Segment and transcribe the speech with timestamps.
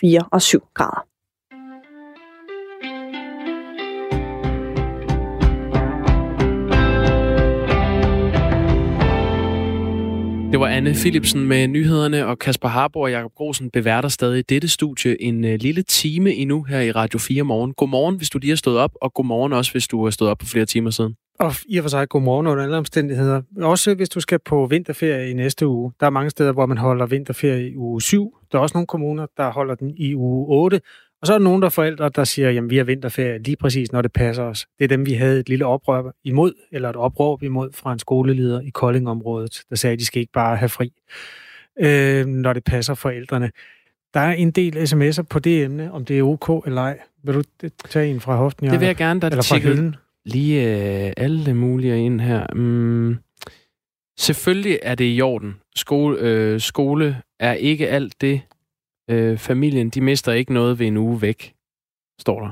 [0.00, 1.06] 4 og 7 grader.
[10.54, 14.68] Det var Anne Philipsen med nyhederne, og Kasper Harbo og Jakob Grosen beværter stadig dette
[14.68, 17.74] studie en uh, lille time endnu her i Radio 4 morgen.
[17.74, 20.38] Godmorgen, hvis du lige har stået op, og godmorgen også, hvis du har stået op
[20.38, 21.14] på flere timer siden.
[21.38, 23.42] Og i og for sig godmorgen under alle omstændigheder.
[23.62, 25.92] Også hvis du skal på vinterferie i næste uge.
[26.00, 28.36] Der er mange steder, hvor man holder vinterferie i uge 7.
[28.54, 30.80] Der er også nogle kommuner, der holder den i uge 8.
[31.20, 33.92] Og så er der nogle der forældre, der siger, jamen vi har vinterferie lige præcis,
[33.92, 34.66] når det passer os.
[34.78, 37.98] Det er dem, vi havde et lille oprør imod, eller et opråb imod fra en
[37.98, 40.92] skoleleder i Koldingområdet, der sagde, at de skal ikke bare have fri,
[41.80, 43.50] øh, når det passer forældrene.
[44.14, 46.98] Der er en del sms'er på det emne, om det er ok eller ej.
[47.22, 47.42] Vil du
[47.88, 48.70] tage en fra hoften?
[48.70, 49.96] Det vil jeg gerne, der eller fra hylden?
[50.24, 50.62] lige
[51.06, 52.46] øh, alle mulige ind her.
[52.54, 53.16] Mm,
[54.18, 55.54] selvfølgelig er det i orden.
[55.76, 58.40] Skole, øh, skole er ikke alt det,
[59.10, 61.54] Øh, familien, de mister ikke noget ved en uge væk,
[62.20, 62.50] står der.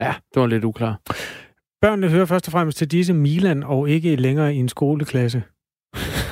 [0.00, 1.00] Ja, det var lidt uklar.
[1.80, 5.42] Børnene hører først og fremmest til disse Milan, og ikke længere i en skoleklasse.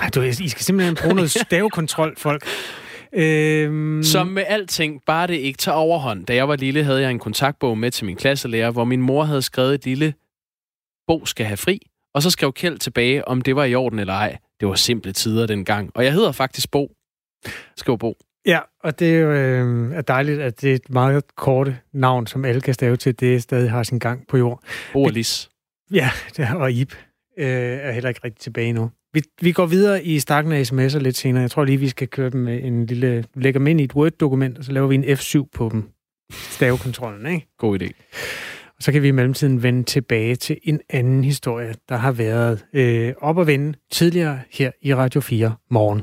[0.01, 2.47] Ej, du, I skal simpelthen bruge noget stavekontrol, folk.
[3.13, 4.03] Øhm...
[4.03, 6.27] Som med alting, bare det ikke tager overhånd.
[6.27, 9.25] Da jeg var lille, havde jeg en kontaktbog med til min klasselærer, hvor min mor
[9.25, 10.15] havde skrevet et lille
[11.07, 11.81] bog skal have fri,
[12.15, 14.39] og så skrev Kjeld tilbage, om det var i orden eller ej.
[14.61, 15.91] Det var simple tider dengang.
[15.95, 16.93] Og jeg hedder faktisk Bo.
[17.77, 18.17] Skriv Bo.
[18.47, 22.45] Ja, og det er øh, er dejligt, at det er et meget korte navn, som
[22.45, 24.63] alle kan stave til, det stadig har sin gang på jord.
[24.95, 25.51] Orlis.
[25.91, 26.93] Ja, det og Ib
[27.39, 28.91] øh, er heller ikke rigtig tilbage nu.
[29.13, 31.43] Vi, vi går videre i stakken af sms'er lidt senere.
[31.43, 33.25] Jeg tror lige, vi skal køre dem med en lille...
[33.35, 35.89] Lægger dem ind i et Word-dokument, og så laver vi en F7 på dem.
[36.33, 37.47] Stavekontrollen, ikke?
[37.59, 37.91] God idé.
[38.77, 42.65] Og så kan vi i mellemtiden vende tilbage til en anden historie, der har været
[42.73, 46.03] øh, op og vende tidligere her i Radio 4 morgen.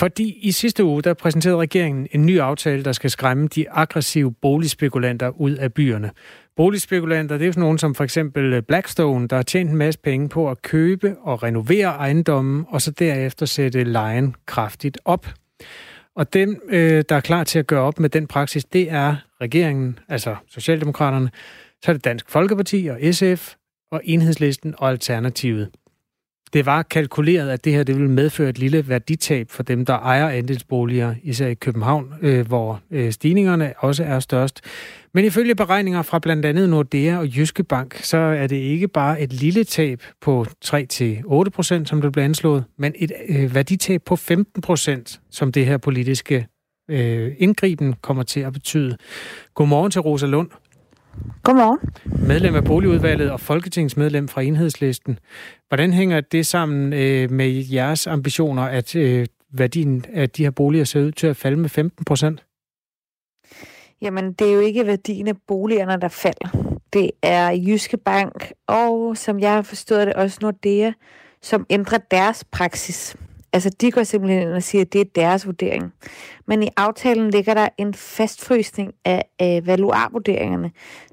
[0.00, 4.32] Fordi i sidste uge, der præsenterede regeringen en ny aftale, der skal skræmme de aggressive
[4.32, 6.10] boligspekulanter ud af byerne.
[6.56, 10.28] Boligspekulanter, det er sådan nogen som for eksempel Blackstone, der har tjent en masse penge
[10.28, 15.26] på at købe og renovere ejendommen, og så derefter sætte lejen kraftigt op.
[16.16, 19.16] Og dem, øh, der er klar til at gøre op med den praksis, det er
[19.40, 21.30] regeringen, altså Socialdemokraterne,
[21.84, 23.54] så er det Dansk Folkeparti og SF
[23.92, 25.70] og Enhedslisten og Alternativet.
[26.52, 29.94] Det var kalkuleret, at det her det ville medføre et lille værditab for dem, der
[29.94, 34.60] ejer andelsboliger, især i København, øh, hvor øh, stigningerne også er størst.
[35.14, 39.20] Men ifølge beregninger fra blandt andet Nordea og Jyske Bank, så er det ikke bare
[39.20, 44.16] et lille tab på 3-8 procent, som det blev anslået, men et øh, værditab på
[44.16, 46.46] 15 procent, som det her politiske
[46.90, 48.96] øh, indgriben kommer til at betyde.
[49.54, 50.48] Godmorgen til Rosa Lund.
[51.42, 51.78] Godmorgen.
[52.26, 55.18] Medlem af Boligudvalget og folketingsmedlem fra Enhedslisten.
[55.68, 60.84] Hvordan hænger det sammen øh, med jeres ambitioner, at øh, værdien af de her boliger
[60.84, 62.44] ser ud til at falde med 15 procent?
[64.02, 66.78] Jamen, det er jo ikke værdien af boligerne, der falder.
[66.92, 70.92] Det er Jyske Bank og, som jeg har forstået det, også Nordea,
[71.42, 73.16] som ændrer deres praksis.
[73.52, 75.92] Altså, de går simpelthen ind og siger, at det er deres vurdering.
[76.46, 80.70] Men i aftalen ligger der en fastfrysning af, af valuarvurderingerne.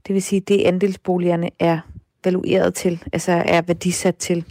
[0.07, 1.79] Det vil sige, det andelsboligerne er
[2.23, 4.45] valueret til, altså er værdisat til.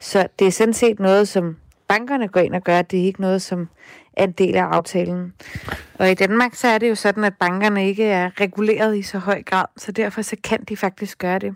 [0.00, 1.56] Så det er sådan set noget, som
[1.88, 2.82] bankerne går ind og gør.
[2.82, 3.68] Det er ikke noget, som
[4.12, 5.32] er en del af aftalen.
[5.94, 9.18] Og i Danmark, så er det jo sådan, at bankerne ikke er reguleret i så
[9.18, 11.54] høj grad, så derfor så kan de faktisk gøre det.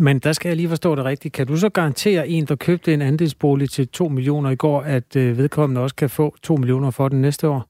[0.00, 1.34] Men der skal jeg lige forstå det rigtigt.
[1.34, 5.16] Kan du så garantere en, der købte en andelsbolig til 2 millioner i går, at
[5.16, 7.66] øh, vedkommende også kan få 2 millioner for den næste år?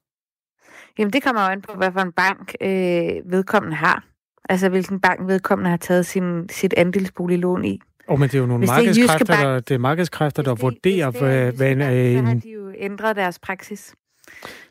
[0.99, 4.05] Jamen, det kommer jo an på, hvad for en bank øh, vedkommende har.
[4.49, 7.81] Altså, hvilken bank vedkommende har taget sin, sit andelsboliglån i.
[8.09, 10.63] Og oh, men det er jo nogle markedskræfter, bank, der, det er markedskræfter, der det,
[10.63, 11.81] vurderer, det, hvad, hvad en...
[11.81, 13.95] Øh, så har de jo ændret deres praksis.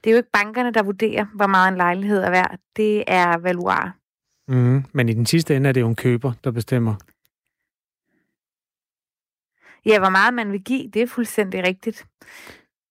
[0.03, 2.57] Det er jo ikke bankerne, der vurderer, hvor meget en lejlighed er værd.
[2.75, 3.95] Det er valuar.
[4.47, 6.95] Mm, men i den sidste ende er det jo en køber, der bestemmer.
[9.85, 12.05] Ja, hvor meget man vil give, det er fuldstændig rigtigt.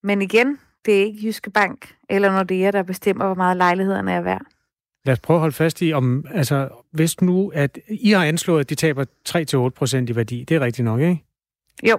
[0.02, 4.20] Men igen, det er ikke Jyske Bank eller Nordea, der bestemmer, hvor meget lejlighederne er
[4.20, 4.42] værd.
[5.04, 8.60] Lad os prøve at holde fast i, om, altså, hvis nu, at I har anslået,
[8.60, 10.44] at de taber 3-8 procent i værdi.
[10.44, 11.24] Det er rigtigt nok, ikke?
[11.88, 11.98] Jo.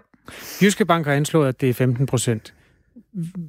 [0.61, 2.53] Jyske Bank har anslået, at det er 15 procent.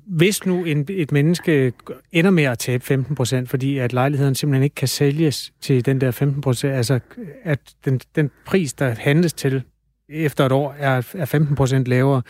[0.07, 1.73] Hvis nu en, et menneske
[2.13, 6.01] ender med at tabe 15 procent, fordi at lejligheden simpelthen ikke kan sælges til den
[6.01, 7.01] der 15 procent, altså
[7.43, 9.63] at den, den pris, der handles til
[10.11, 12.23] efter et år er, er 15 procent lavere.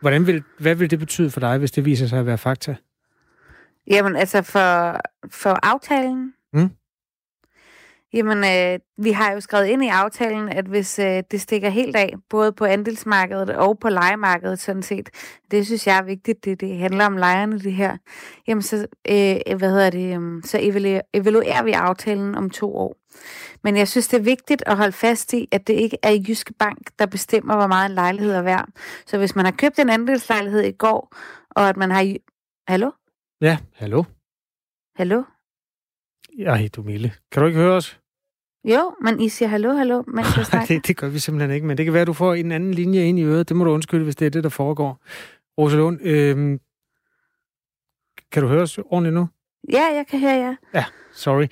[0.00, 2.76] Hvordan vil, hvad vil det betyde for dig, hvis det viser sig at være fakta?
[3.86, 5.00] Jamen, altså for,
[5.30, 6.32] for aftalen?
[6.52, 6.70] Mm.
[8.14, 11.96] Jamen, øh, vi har jo skrevet ind i aftalen, at hvis øh, det stikker helt
[11.96, 15.10] af, både på andelsmarkedet og på lejemarkedet sådan set,
[15.50, 17.96] det synes jeg er vigtigt, det, det handler om lejerne det her,
[18.48, 22.96] jamen så, øh, hvad hedder det, øh, så evaluerer, evaluerer vi aftalen om to år.
[23.64, 26.52] Men jeg synes, det er vigtigt at holde fast i, at det ikke er Jyske
[26.58, 28.68] Bank, der bestemmer, hvor meget en lejlighed er værd.
[29.06, 31.16] Så hvis man har købt en andelslejlighed i går,
[31.50, 32.16] og at man har...
[32.68, 32.90] Hallo?
[33.40, 34.04] Ja, hallo?
[34.96, 35.22] Hallo?
[36.46, 37.12] Ej, du Mille.
[37.32, 38.00] Kan du ikke høre os?
[38.64, 40.74] Jo, men I siger hallo, hallo, mens jeg snakker.
[40.74, 42.74] det, det gør vi simpelthen ikke, men det kan være, at du får en anden
[42.74, 43.48] linje ind i øret.
[43.48, 45.00] Det må du undskylde, hvis det er det, der foregår.
[45.58, 46.58] Rosalund, øh,
[48.32, 49.28] kan du høre os ordentligt nu?
[49.70, 50.54] Ja, jeg kan høre jer.
[50.74, 51.46] Ja, sorry.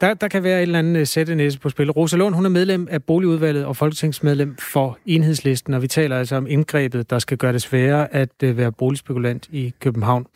[0.00, 1.90] Der, der kan være et eller andet øh, sættenæse på spil.
[1.90, 6.46] Rosalund, hun er medlem af Boligudvalget og folketingsmedlem for Enhedslisten, og vi taler altså om
[6.46, 10.26] indgrebet, der skal gøre det sværere at øh, være boligspekulant i København.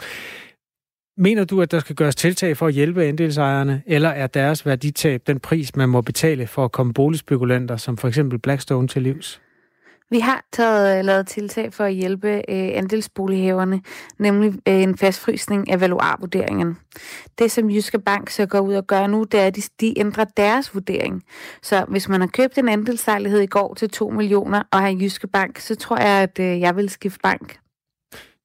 [1.17, 5.23] Mener du, at der skal gøres tiltag for at hjælpe andelsejerne, eller er deres værditab
[5.27, 9.41] den pris, man må betale for at komme boligspekulanter, som for eksempel Blackstone, til livs?
[10.15, 13.83] Vi har taget uh, lavet tiltag for at hjælpe uh, andelsbolighaverne,
[14.19, 16.77] nemlig uh, en fastfrysning af valuarvurderingen.
[17.39, 19.99] Det, som Jyske Bank så går ud og gør nu, det er, at de, de
[19.99, 21.23] ændrer deres vurdering.
[21.63, 25.27] Så hvis man har købt en andelslejlighed i går til 2 millioner og har Jyske
[25.27, 27.59] Bank, så tror jeg, at uh, jeg vil skifte bank.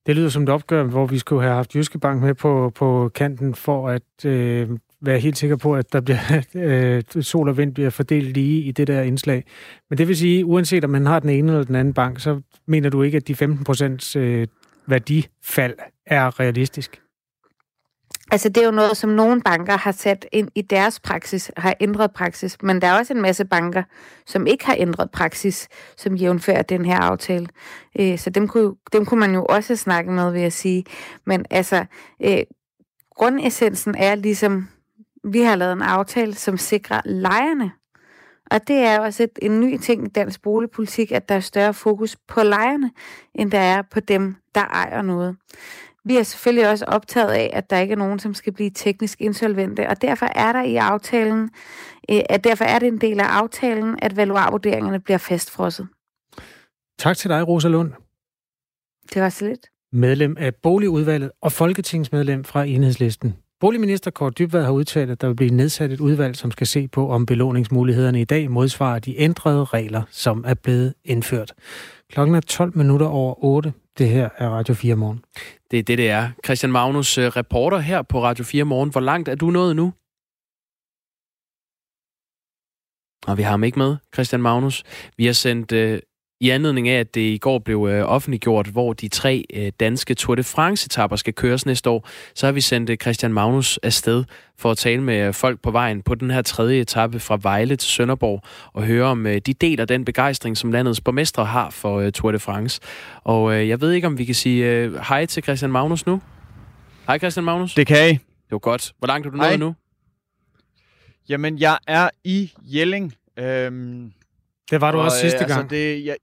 [0.06, 3.12] Det lyder som et opgør, hvor vi skulle have haft Jyske Bank med på, på
[3.16, 4.70] kanten for at øh,
[5.02, 8.72] være helt sikker på, at der bliver, øh, sol og vind bliver fordelt lige i
[8.72, 9.44] det der indslag.
[9.90, 12.42] Men det vil sige, uanset om man har den ene eller den anden bank, så
[12.68, 14.48] mener du ikke, at de 15 procents øh,
[14.88, 15.76] værdifald
[16.06, 17.02] er realistisk?
[18.32, 21.76] Altså, det er jo noget, som nogle banker har sat ind i deres praksis, har
[21.80, 23.84] ændret praksis, men der er også en masse banker,
[24.26, 25.68] som ikke har ændret praksis,
[25.98, 27.48] som jævnfører den her aftale.
[28.00, 30.84] Øh, så dem kunne, dem kunne man jo også snakke med, vil jeg sige.
[31.26, 31.86] Men altså,
[32.24, 32.40] øh,
[33.16, 34.68] grundessensen er ligesom,
[35.24, 37.72] vi har lavet en aftale, som sikrer lejerne.
[38.52, 41.74] Og det er også et, en ny ting i dansk boligpolitik, at der er større
[41.74, 42.92] fokus på lejerne,
[43.36, 45.36] end der er på dem, der ejer noget.
[46.06, 49.22] Vi er selvfølgelig også optaget af, at der ikke er nogen, som skal blive teknisk
[49.22, 51.50] insolvente, og derfor er der i aftalen,
[52.12, 55.88] øh, at derfor er det en del af aftalen, at valuarvurderingerne bliver fastfrosset.
[57.00, 57.92] Tak til dig, Rosa Lund.
[59.14, 59.68] Det var så lidt.
[59.92, 63.36] Medlem af Boligudvalget og folketingsmedlem fra Enhedslisten.
[63.60, 66.88] Boligminister Kort Dybvad har udtalt, at der vil blive nedsat et udvalg, som skal se
[66.88, 71.54] på, om belåningsmulighederne i dag modsvarer de ændrede regler, som er blevet indført.
[72.10, 73.74] Klokken er 12 minutter over 8.
[73.98, 75.24] Det her er Radio 4 Morgen.
[75.72, 76.30] Det er det, det er.
[76.46, 78.90] Christian Magnus, øh, reporter her på Radio 4 Morgen.
[78.90, 79.94] Hvor langt er du nået nu?
[83.28, 84.84] Og vi har ham ikke med, Christian Magnus.
[85.18, 86.00] Vi har sendt øh,
[86.42, 90.14] i anledning af, at det i går blev øh, offentliggjort, hvor de tre øh, danske
[90.14, 94.24] Tour de France-etapper skal køres næste år, så har vi sendt øh, Christian Magnus afsted
[94.58, 97.90] for at tale med folk på vejen på den her tredje etape fra Vejle til
[97.90, 98.42] Sønderborg
[98.74, 102.32] og høre om øh, de deler den begejstring, som landets borgmestre har for øh, Tour
[102.32, 102.82] de France.
[103.24, 106.22] Og øh, jeg ved ikke, om vi kan sige øh, hej til Christian Magnus nu.
[107.08, 107.74] Hej Christian Magnus.
[107.74, 108.12] Det kan I.
[108.12, 108.22] Det
[108.52, 108.94] var godt.
[108.98, 109.76] Hvor langt er du nået nu?
[111.30, 113.14] Jamen, jeg er i Jelling.
[113.40, 114.12] Øhm,
[114.72, 115.62] det var du og, også sidste øh, gang.
[115.62, 116.16] Altså, det, jeg,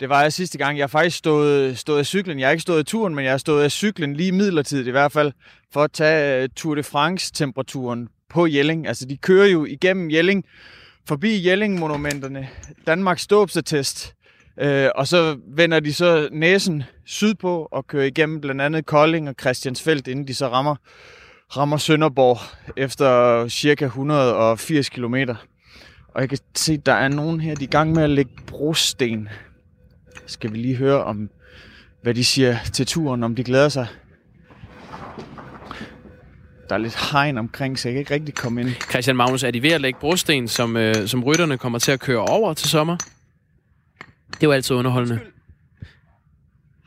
[0.00, 0.78] det var jeg sidste gang.
[0.78, 2.38] Jeg har faktisk stået, stået af cyklen.
[2.38, 4.90] Jeg har ikke stået af turen, men jeg har stået af cyklen lige midlertidigt i
[4.90, 5.32] hvert fald,
[5.72, 8.86] for at tage øh, Tour de France-temperaturen på Jelling.
[8.86, 10.44] Altså, de kører jo igennem Jelling,
[11.08, 12.48] forbi Jelling-monumenterne,
[12.86, 14.14] Danmarks ståbsetest,
[14.60, 19.34] øh, og så vender de så næsen sydpå og kører igennem blandt andet Kolding og
[19.40, 20.76] Christiansfeldt, inden de så rammer,
[21.56, 22.38] rammer Sønderborg
[22.76, 25.14] efter cirka 180 km.
[26.14, 28.32] Og jeg kan se, der er nogen her, de er i gang med at lægge
[28.46, 29.28] brosten
[30.26, 31.30] skal vi lige høre om,
[32.02, 33.86] hvad de siger til turen, om de glæder sig.
[36.68, 38.70] Der er lidt hegn omkring, så jeg kan ikke rigtig komme ind.
[38.90, 42.00] Christian Magnus, er de ved at lægge brosten, som, øh, som rytterne kommer til at
[42.00, 42.96] køre over til sommer?
[44.30, 45.20] Det er jo altid underholdende.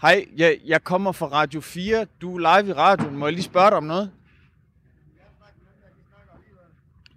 [0.02, 2.06] Hej, jeg, jeg kommer fra Radio 4.
[2.22, 3.18] Du er live i radioen.
[3.18, 4.12] Må jeg lige spørge dig om noget?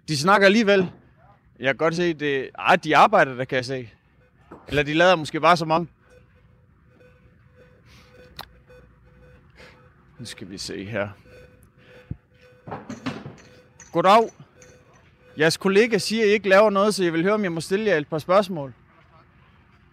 [0.07, 0.91] De snakker alligevel.
[1.59, 2.49] Jeg kan godt se, det...
[2.59, 3.89] Ej, de arbejder der, kan jeg se.
[4.67, 5.89] Eller de lader måske bare som om.
[10.23, 11.09] Nu skal vi se her.
[13.91, 14.29] Goddag.
[15.39, 17.61] Jeres kollega siger, at I ikke laver noget, så jeg vil høre, om jeg må
[17.61, 18.73] stille jer et par spørgsmål.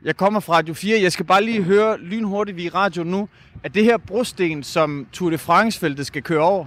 [0.02, 1.00] Jeg kommer fra Radio 4.
[1.02, 3.28] Jeg skal bare lige høre lynhurtigt i radio nu,
[3.62, 6.66] at det her brosten, som Tour de France-feltet skal køre over.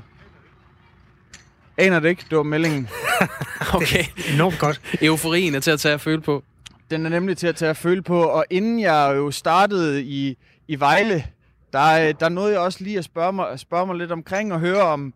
[1.77, 2.25] Aner det ikke?
[2.29, 2.89] Det var meldingen.
[3.75, 4.03] okay.
[4.33, 4.81] enormt godt.
[5.01, 6.43] Euforien er til at tage at føle på.
[6.89, 8.23] Den er nemlig til at tage at føle på.
[8.23, 11.25] Og inden jeg jo startede i, i Vejle,
[11.73, 14.81] der, der nåede jeg også lige at spørge mig, spørge mig lidt omkring og høre
[14.81, 15.13] om,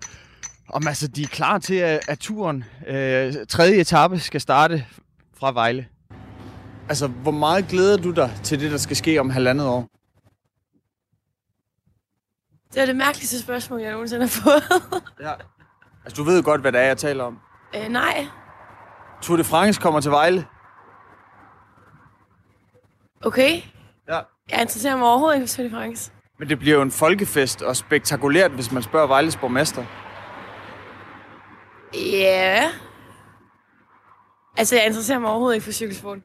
[0.70, 4.86] Om altså, de er klar til, at, at turen, øh, tredje etape, skal starte
[5.40, 5.88] fra Vejle.
[6.90, 9.88] Altså, hvor meget glæder du dig til det, der skal ske om halvandet år?
[12.74, 14.64] Det er det mærkeligste spørgsmål, jeg nogensinde har fået.
[15.28, 15.34] ja.
[16.06, 17.40] Altså, du ved godt, hvad det er, jeg taler om.
[17.76, 18.28] Øh, nej.
[19.22, 20.46] Tour de France kommer til Vejle.
[23.26, 23.62] Okay.
[24.08, 24.22] Ja.
[24.52, 26.12] Jeg interesserer mig overhovedet ikke for Tour de France.
[26.40, 29.86] Men det bliver jo en folkefest og spektakulært, hvis man spørger Vejles borgmester.
[31.94, 32.72] Ja.
[34.58, 36.18] Altså, jeg interesserer mig overhovedet ikke for cykelsport.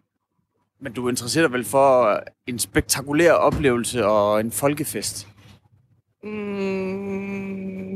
[0.81, 5.29] Men du interesserer dig vel for en spektakulær oplevelse og en folkefest?
[6.25, 7.93] Mm,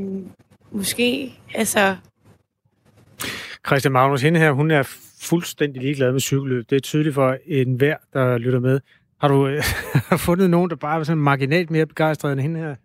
[0.71, 1.33] måske.
[1.53, 1.95] Altså,
[3.67, 4.83] Christian Magnus, hende her, hun er
[5.21, 6.69] fuldstændig ligeglad med cykelløb.
[6.69, 8.79] Det er tydeligt for enhver, der lytter med.
[9.17, 9.63] Har du øh,
[10.27, 12.75] fundet nogen, der bare er sådan marginalt mere begejstret end hende her?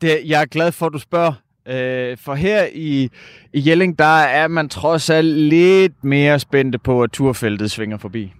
[0.00, 1.32] Det, jeg er glad for, at du spørger.
[1.66, 3.10] Øh, for her i,
[3.52, 8.32] i Jelling, der er man trods alt lidt mere spændte på, at turfeltet svinger forbi.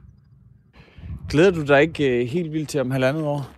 [1.28, 3.50] Glæder du dig ikke øh, helt vildt til om halvandet år?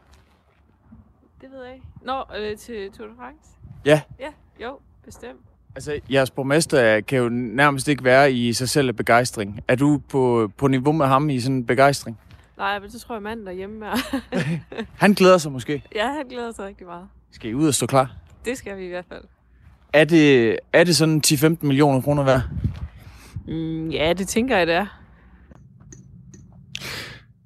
[1.41, 1.87] det ved jeg ikke.
[2.03, 3.51] Nå, øh, til Tour de France?
[3.85, 4.01] Ja.
[4.21, 4.29] Ja,
[4.65, 5.41] jo, bestemt.
[5.75, 9.61] Altså, jeres borgmester kan jo nærmest ikke være i sig selv af begejstring.
[9.69, 12.19] Er du på, på niveau med ham i sådan en begejstring?
[12.59, 13.97] Nej, men så tror jeg manden derhjemme er.
[15.05, 15.83] Han glæder sig måske.
[15.95, 17.07] ja, han glæder sig rigtig meget.
[17.31, 18.17] Skal I ud og stå klar?
[18.45, 19.25] Det skal vi i hvert fald.
[19.93, 22.43] Er det, er det sådan 10-15 millioner kroner værd?
[23.49, 24.87] Mm, ja, det tænker jeg, det er.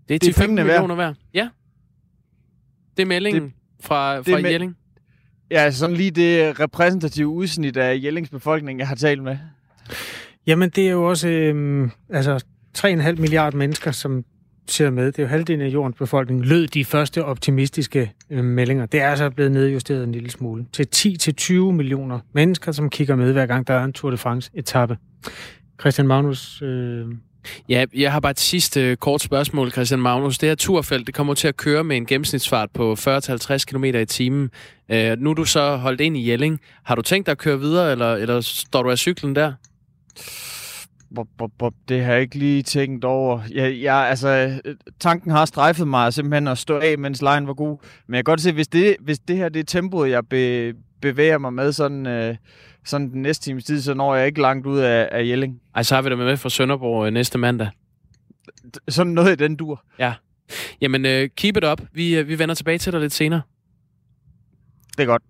[0.08, 0.66] Det er Det er 10-15 pengene værd.
[0.66, 1.14] millioner værd.
[1.34, 1.48] Ja.
[2.96, 4.76] Det er meldingen det, fra, det fra me- Jelling.
[5.50, 9.38] Ja, altså sådan lige det repræsentative udsnit af Jellings befolkning, jeg har talt med.
[10.46, 12.44] Jamen, det er jo også øh, altså
[12.78, 12.86] 3,5
[13.20, 14.24] milliarder mennesker, som
[14.70, 15.06] ser med.
[15.06, 16.46] Det er jo halvdelen af jordens befolkning.
[16.46, 18.86] Lød de første optimistiske øh, meldinger.
[18.86, 20.66] Det er altså blevet nedjusteret en lille smule.
[20.72, 24.96] Til 10-20 millioner mennesker, som kigger med hver gang, der er en Tour de France-etappe.
[25.80, 27.06] Christian Magnus, øh,
[27.68, 30.38] Ja, jeg har bare et sidste øh, kort spørgsmål, Christian Magnus.
[30.38, 34.04] Det her turfelt, det kommer til at køre med en gennemsnitsfart på 40-50 km i
[34.04, 34.50] timen.
[34.88, 36.60] Øh, nu er du så holdt ind i Jelling.
[36.82, 39.52] Har du tænkt dig at køre videre, eller, eller står du af cyklen der?
[41.14, 43.40] Bob, bob, bob, det har jeg ikke lige tænkt over.
[43.54, 44.60] Jeg, jeg, altså,
[45.00, 47.78] tanken har strejfet mig simpelthen at stå af, mens lejen var god.
[48.06, 50.74] Men jeg kan godt se, hvis det, hvis det her det er tempoet, jeg be,
[51.00, 52.36] bevæger mig med sådan, øh,
[52.84, 55.60] sådan den næste times tid, så når jeg ikke langt ud af, af Jelling.
[55.74, 57.68] Ej, så har vi dig med fra Sønderborg øh, næste mandag.
[58.88, 59.82] Sådan noget i den dur.
[60.80, 61.82] Jamen, øh, keep it up.
[61.92, 63.42] Vi, øh, vi vender tilbage til dig lidt senere.
[64.98, 65.22] Det er godt.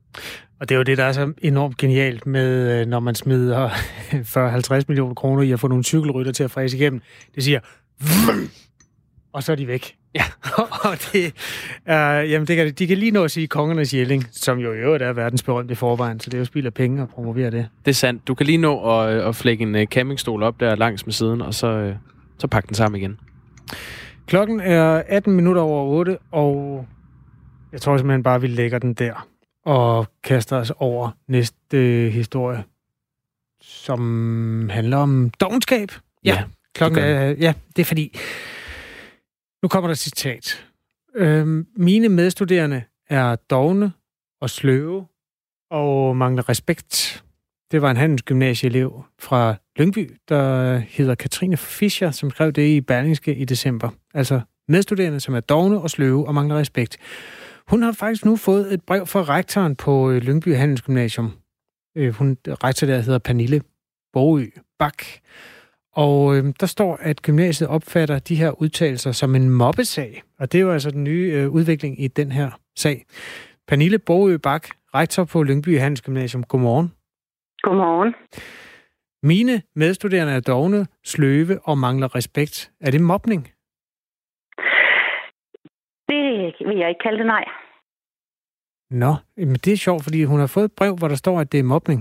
[0.60, 3.68] Og det er jo det, der er så enormt genialt med, øh, når man smider
[4.80, 7.00] 40-50 millioner kroner i at få nogle cykelrytter til at fræse igennem.
[7.34, 7.60] Det siger,
[8.00, 8.50] "Vrum!"
[9.32, 9.94] og så er de væk.
[10.14, 10.22] Ja.
[10.90, 11.32] og det,
[11.86, 14.76] uh, jamen det kan, de kan lige nå at sige kongernes jælling, som jo i
[14.76, 17.68] øvrigt er verdensberømt i forvejen, så det er jo spild af penge at promovere det.
[17.84, 18.28] Det er sandt.
[18.28, 21.12] Du kan lige nå at, øh, at flække en øh, campingstol op der langs med
[21.12, 21.94] siden, og så, øh,
[22.38, 23.20] så pakke den sammen igen.
[24.26, 26.86] Klokken er 18 minutter over 8, og
[27.72, 29.28] jeg tror simpelthen bare, vi lægger den der
[29.64, 32.64] og kaster os over næste øh, historie,
[33.60, 35.88] som handler om dogenskab.
[36.24, 38.18] Ja, Klokken det er, ja, det er fordi,
[39.62, 40.66] nu kommer der et citat.
[41.14, 43.92] Øhm, mine medstuderende er dogne
[44.40, 45.06] og sløve
[45.70, 47.24] og mangler respekt.
[47.70, 53.34] Det var en handelsgymnasieelev fra Lyngby, der hedder Katrine Fischer, som skrev det i Berlingske
[53.34, 53.90] i december.
[54.14, 56.98] Altså medstuderende, som er dogne og sløve og mangler respekt.
[57.70, 61.32] Hun har faktisk nu fået et brev fra rektoren på øh, Lyngby Handelsgymnasium.
[61.96, 63.60] Øh, Hun, rektor der hedder Pernille
[64.12, 64.46] Bogø
[64.78, 65.02] Bak.
[65.92, 70.22] Og øh, der står, at gymnasiet opfatter de her udtalelser som en mobbesag.
[70.38, 73.06] Og det er jo altså den nye øh, udvikling i den her sag.
[73.68, 76.44] Pernille Bogø Bak, rektor på Lyngby Handelsgymnasium.
[76.44, 76.92] Godmorgen.
[77.62, 78.14] Godmorgen.
[79.22, 82.70] Mine medstuderende er dogne, sløve og mangler respekt.
[82.80, 83.48] Er det mobning?
[86.58, 87.44] Det vil jeg ikke kalde det, nej.
[88.90, 91.52] Nå, men det er sjovt, fordi hun har fået et brev, hvor der står, at
[91.52, 92.00] det er mobning.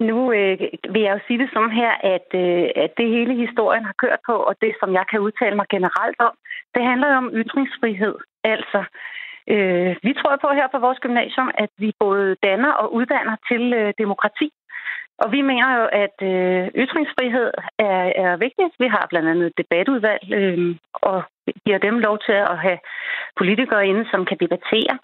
[0.00, 0.58] Nu øh,
[0.92, 4.20] vil jeg jo sige det sådan her, at, øh, at det hele historien har kørt
[4.26, 6.34] på, og det, som jeg kan udtale mig generelt om,
[6.74, 8.14] det handler jo om ytringsfrihed.
[8.44, 8.80] Altså,
[9.52, 13.72] øh, vi tror på her på vores gymnasium, at vi både danner og uddanner til
[13.72, 14.50] øh, demokrati.
[15.18, 18.72] Og vi mener jo, at øh, ytringsfrihed er, er vigtigt.
[18.78, 21.22] Vi har blandt andet et debatudvalg, øh, og
[21.64, 22.78] giver dem lov til at have
[23.40, 24.94] politikere inde, som kan debattere.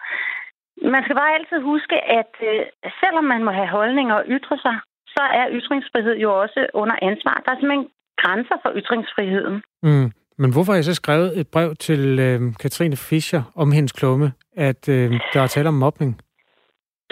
[0.94, 2.62] Man skal bare altid huske, at øh,
[3.02, 4.76] selvom man må have holdninger og ytre sig,
[5.14, 7.42] så er ytringsfrihed jo også under ansvar.
[7.44, 7.88] Der er simpelthen
[8.22, 9.62] grænser for ytringsfriheden.
[9.82, 10.08] Mm.
[10.40, 14.32] Men hvorfor har jeg så skrevet et brev til øh, Katrine Fischer om hendes klumme,
[14.56, 16.20] at øh, der er tale om mobning?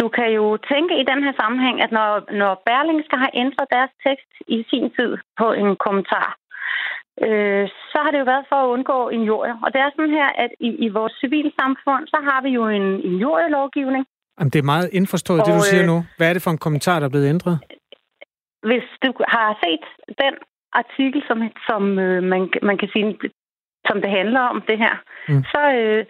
[0.01, 3.93] du kan jo tænke i den her sammenhæng, at når, når Berlingske har ændret deres
[4.07, 6.29] tekst i sin tid på en kommentar,
[7.25, 9.57] øh, så har det jo været for at undgå injurier.
[9.65, 13.01] Og det er sådan her, at i, i vores civilsamfund, så har vi jo en
[13.11, 14.05] injurielovgivning.
[14.39, 15.97] Jamen, det er meget indforstået, og, det du siger øh, nu.
[16.17, 17.57] Hvad er det for en kommentar, der er blevet ændret?
[18.69, 19.85] Hvis du har set
[20.25, 20.35] den
[20.81, 23.19] artikel, som, som øh, man, man kan sige,
[23.89, 24.95] som det handler om det her,
[25.29, 25.45] mm.
[25.53, 26.05] så, øh,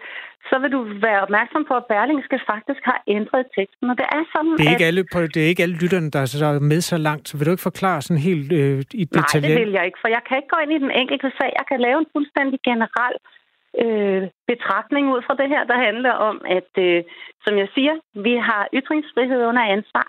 [0.49, 3.89] så vil du være opmærksom på, at Berlingske faktisk har ændret teksten.
[3.91, 4.91] Og det er sådan, det er ikke at...
[4.91, 5.03] alle,
[5.35, 7.23] det er ikke alle lytterne, der er med så langt.
[7.29, 9.47] Så vil du ikke forklare sådan helt øh, i detalje?
[9.47, 11.51] Nej, det vil jeg ikke, for jeg kan ikke gå ind i den enkelte sag.
[11.59, 13.17] Jeg kan lave en fuldstændig generel
[13.83, 17.03] øh, betragtning ud fra det her, der handler om, at, øh,
[17.45, 17.93] som jeg siger,
[18.27, 20.07] vi har ytringsfrihed under ansvar.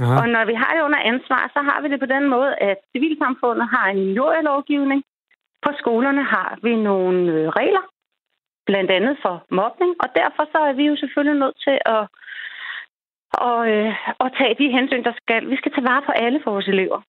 [0.00, 0.14] Aha.
[0.20, 2.78] Og når vi har det under ansvar, så har vi det på den måde, at
[2.92, 5.00] civilsamfundet har en injurielovgivning.
[5.64, 7.84] På skolerne har vi nogle øh, regler,
[8.68, 12.02] blandt andet for mobning, og derfor så er vi jo selvfølgelig nødt til at,
[13.48, 13.90] og, øh,
[14.24, 15.50] at tage de hensyn, der skal.
[15.52, 17.00] Vi skal tage vare på alle vores elever.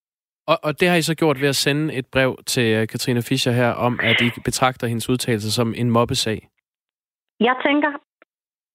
[0.51, 3.21] Og, og det har I så gjort ved at sende et brev til øh, Katrine
[3.29, 6.39] Fischer her om, at I betragter hendes udtalelse som en mobbesag.
[7.39, 7.91] Jeg tænker,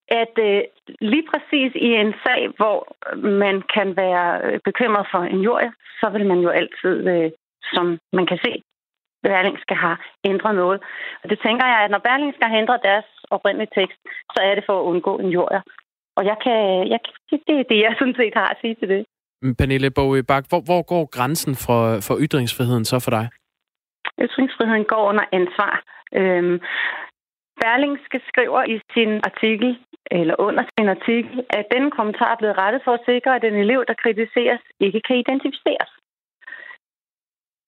[0.08, 0.62] at øh,
[1.00, 2.78] lige præcis i en sag, hvor
[3.16, 7.30] man kan være øh, bekymret for en jord, så vil man jo altid, øh,
[7.72, 8.62] som man kan se,
[9.26, 9.96] Berlingske har
[10.30, 10.78] ændret noget.
[11.22, 13.98] Og det tænker jeg, at når Berlingske har ændret deres oprindelige tekst,
[14.34, 15.62] så er det for at undgå en jord.
[16.16, 16.58] Og jeg kan,
[16.92, 17.00] jeg,
[17.48, 19.02] det er det, jeg sådan set har at sige til det.
[19.58, 23.26] Pernille Boge Bak, hvor, hvor går grænsen for, for ytringsfriheden så for dig?
[24.24, 25.74] Ytringsfriheden går under ansvar.
[26.20, 26.56] Øhm,
[27.60, 29.70] Berlingske skriver i sin artikel,
[30.10, 33.54] eller under sin artikel, at denne kommentar er blevet rettet for at sikre, at den
[33.54, 35.90] elev, der kritiseres, ikke kan identificeres.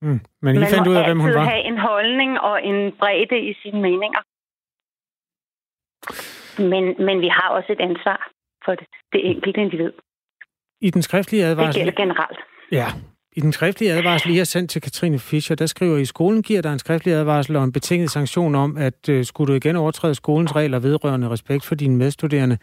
[0.03, 0.21] Mm.
[0.43, 1.45] Men I Man fandt ud af, hvem hun var?
[1.45, 4.23] have en holdning og en bredde i sine meninger.
[6.73, 8.31] Men, men vi har også et ansvar
[8.65, 9.93] for det, det enkelte individ.
[10.81, 11.75] I den skriftlige advarsel...
[11.75, 12.39] Det gælder generelt.
[12.73, 12.87] Ja.
[13.37, 16.63] I den skriftlige advarsel, I har sendt til Katrine Fischer, der skriver I, skolen giver
[16.63, 20.15] dig en skriftlig advarsel og en betinget sanktion om, at uh, skulle du igen overtræde
[20.15, 22.59] skolens regler vedrørende respekt for dine medstuderende,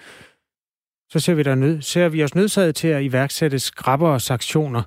[1.10, 4.84] så ser vi, der nød, ser vi os nødsaget til at iværksætte skrappere sanktioner.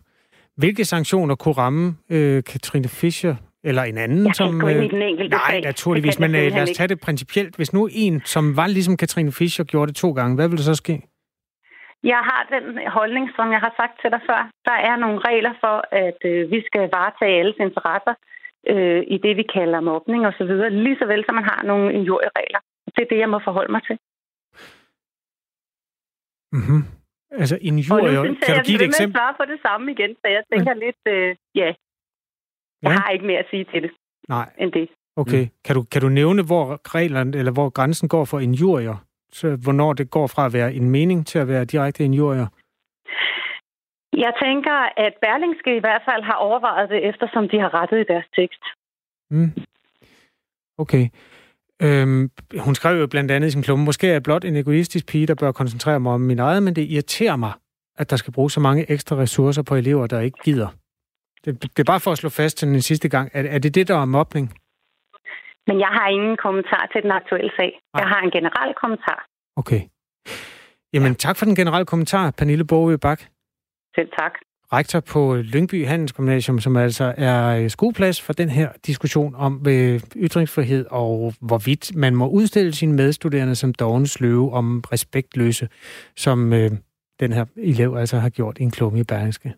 [0.57, 3.35] Hvilke sanktioner kunne ramme øh, Katrine Fischer
[3.65, 4.69] eller en anden, jeg som...
[4.69, 7.57] Jeg i den enkelte Nej, naturligvis, men øh, lad os tage det principielt.
[7.57, 10.73] Hvis nu en, som var ligesom Katrine Fischer, gjorde det to gange, hvad ville der
[10.73, 11.03] så ske?
[12.13, 12.65] Jeg har den
[12.99, 14.41] holdning, som jeg har sagt til dig før.
[14.65, 18.15] Der er nogle regler for, at øh, vi skal varetage alles interesser
[18.73, 20.53] øh, i det, vi kalder mobning osv.,
[20.85, 22.61] lige så vel som man har nogle injurieregler.
[22.95, 23.97] Det er det, jeg må forholde mig til.
[26.53, 26.83] Mm-hmm.
[27.31, 29.19] Altså injurier, kan jeg, du give et eksempel?
[29.19, 30.85] Jeg svare på det samme igen, så jeg tænker ja.
[30.85, 31.71] lidt, øh, ja.
[32.83, 32.99] Jeg ja.
[33.01, 33.91] har ikke mere at sige til det,
[34.29, 34.49] Nej.
[34.59, 34.89] end det.
[35.17, 35.43] Okay.
[35.43, 35.51] Mm.
[35.65, 38.97] Kan, du, kan du nævne, hvor reglerne, eller hvor grænsen går for injurier?
[39.33, 42.47] Så hvornår det går fra at være en mening til at være direkte injurier?
[44.25, 48.05] Jeg tænker, at Berlingske i hvert fald har overvejet det, eftersom de har rettet i
[48.13, 48.63] deres tekst.
[49.31, 49.51] Mm.
[50.79, 51.09] Okay.
[51.83, 55.07] Øhm, hun skrev jo blandt andet i sin klumme, måske er jeg blot en egoistisk
[55.07, 57.53] pige, der bør koncentrere mig om min eget, men det irriterer mig,
[57.99, 60.69] at der skal bruge så mange ekstra ressourcer på elever, der ikke gider.
[61.45, 63.31] Det, det er bare for at slå fast til den sidste gang.
[63.35, 64.55] Er, er det det, der er mobning?
[65.67, 67.71] Men jeg har ingen kommentar til den aktuelle sag.
[67.95, 68.01] Nej.
[68.03, 69.27] Jeg har en generel kommentar.
[69.57, 69.81] Okay.
[70.93, 71.15] Jamen, ja.
[71.15, 73.21] tak for den generelle kommentar, Pernille Borge Bak.
[73.97, 74.33] Selv tak
[74.73, 80.01] rektor på Lyngby Handelsgymnasium, som altså er øh, skueplads for den her diskussion om øh,
[80.17, 85.69] ytringsfrihed og hvorvidt man må udstille sine medstuderende som dogens løve om respektløse,
[86.17, 86.71] som øh,
[87.21, 89.55] den her elev altså har gjort i en klumme i Berlingske.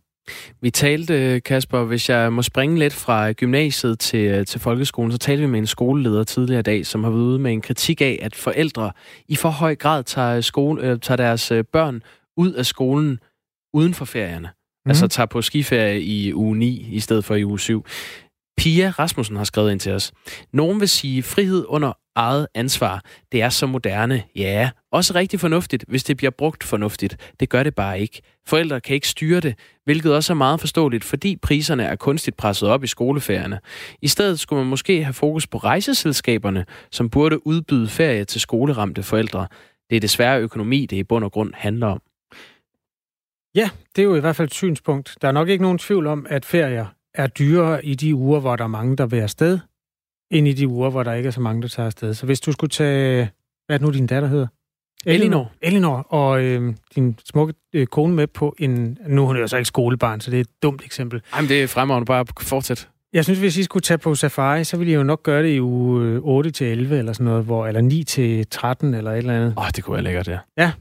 [0.61, 5.13] Vi talte, øh, Kasper, hvis jeg må springe lidt fra gymnasiet til, øh, til folkeskolen,
[5.13, 7.61] så talte vi med en skoleleder tidligere i dag, som har været ude med en
[7.61, 8.93] kritik af, at forældre
[9.29, 12.03] i for høj grad tager, skole, øh, tager deres børn
[12.37, 13.19] ud af skolen
[13.73, 14.49] uden for ferierne.
[14.89, 14.91] Mm.
[14.91, 17.85] Altså tager på skiferie i uge 9 i stedet for i uge 7.
[18.57, 20.13] Pia Rasmussen har skrevet ind til os.
[20.53, 24.23] Nogen vil sige, frihed under eget ansvar, det er så moderne.
[24.37, 27.17] Ja, også rigtig fornuftigt, hvis det bliver brugt fornuftigt.
[27.41, 28.23] Det gør det bare ikke.
[28.47, 32.69] Forældre kan ikke styre det, hvilket også er meget forståeligt, fordi priserne er kunstigt presset
[32.69, 33.61] op i skoleferierne.
[34.03, 39.03] I stedet skulle man måske have fokus på rejseselskaberne, som burde udbyde ferie til skoleramte
[39.03, 39.47] forældre.
[39.91, 42.01] Det er desværre økonomi, det i bund og grund handler om.
[43.55, 45.17] Ja, det er jo i hvert fald et synspunkt.
[45.23, 48.57] Der er nok ikke nogen tvivl om, at ferier er dyrere i de uger, hvor
[48.57, 49.59] der er mange, der vil afsted,
[50.31, 52.15] end i de uger, hvor der ikke er så mange, der tager afsted.
[52.15, 53.31] Så hvis du skulle tage,
[53.67, 54.47] hvad er det nu, din datter hedder?
[55.07, 55.53] Elinor.
[55.63, 58.99] Elinor, og øh, din smukke øh, kone med på en...
[59.07, 61.23] Nu er hun jo så ikke skolebarn, så det er et dumt eksempel.
[61.37, 62.07] Jamen, det er fremragende.
[62.07, 62.89] Bare fortsæt.
[63.13, 65.49] Jeg synes, hvis I skulle tage på safari, så ville I jo nok gøre det
[65.49, 69.19] i uge 8 til 11 eller sådan noget, hvor, eller 9 til 13 eller et
[69.19, 69.55] eller andet.
[69.57, 70.39] Åh, oh, det kunne være lækkert, ja.
[70.57, 70.73] Ja,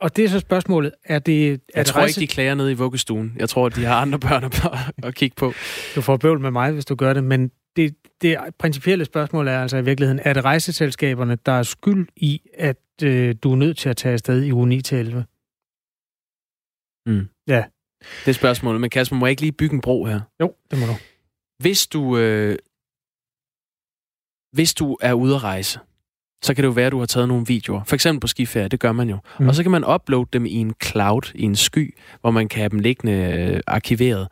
[0.00, 1.46] og det er så spørgsmålet, er det...
[1.46, 2.20] Er jeg det tror rejse...
[2.20, 3.32] ikke, de klager nede i vuggestuen.
[3.36, 4.64] Jeg tror, de har andre børn at,
[5.08, 5.52] at kigge på.
[5.94, 9.62] Du får bøvl med mig, hvis du gør det, men det, det principielle spørgsmål er
[9.62, 13.78] altså i virkeligheden, er det rejseselskaberne, der er skyld i, at øh, du er nødt
[13.78, 15.24] til at tage afsted i uge 9 til 11?
[17.06, 17.28] Mm.
[17.48, 17.64] Ja.
[18.24, 18.80] Det er spørgsmålet.
[18.80, 20.20] Men Kasper, må jeg ikke lige bygge en bro her?
[20.40, 20.92] Jo, det må du.
[21.58, 22.58] Hvis du, øh,
[24.52, 25.78] hvis du er ude at rejse,
[26.44, 27.84] så kan det jo være, at du har taget nogle videoer.
[27.84, 29.18] For eksempel på skiferie, det gør man jo.
[29.40, 29.48] Mm.
[29.48, 32.58] Og så kan man uploade dem i en cloud, i en sky, hvor man kan
[32.58, 34.28] have dem liggende øh, arkiveret.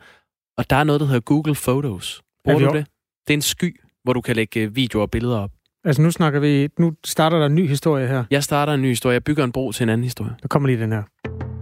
[0.57, 2.21] Og der er noget, der hedder Google Photos.
[2.45, 2.85] Bruger du det?
[3.27, 5.51] Det er en sky, hvor du kan lægge øh, videoer og billeder op.
[5.85, 8.23] Altså nu snakker vi, nu starter der en ny historie her.
[8.31, 9.13] Jeg starter en ny historie.
[9.13, 10.35] Jeg bygger en bro til en anden historie.
[10.41, 11.03] Der kommer lige den her.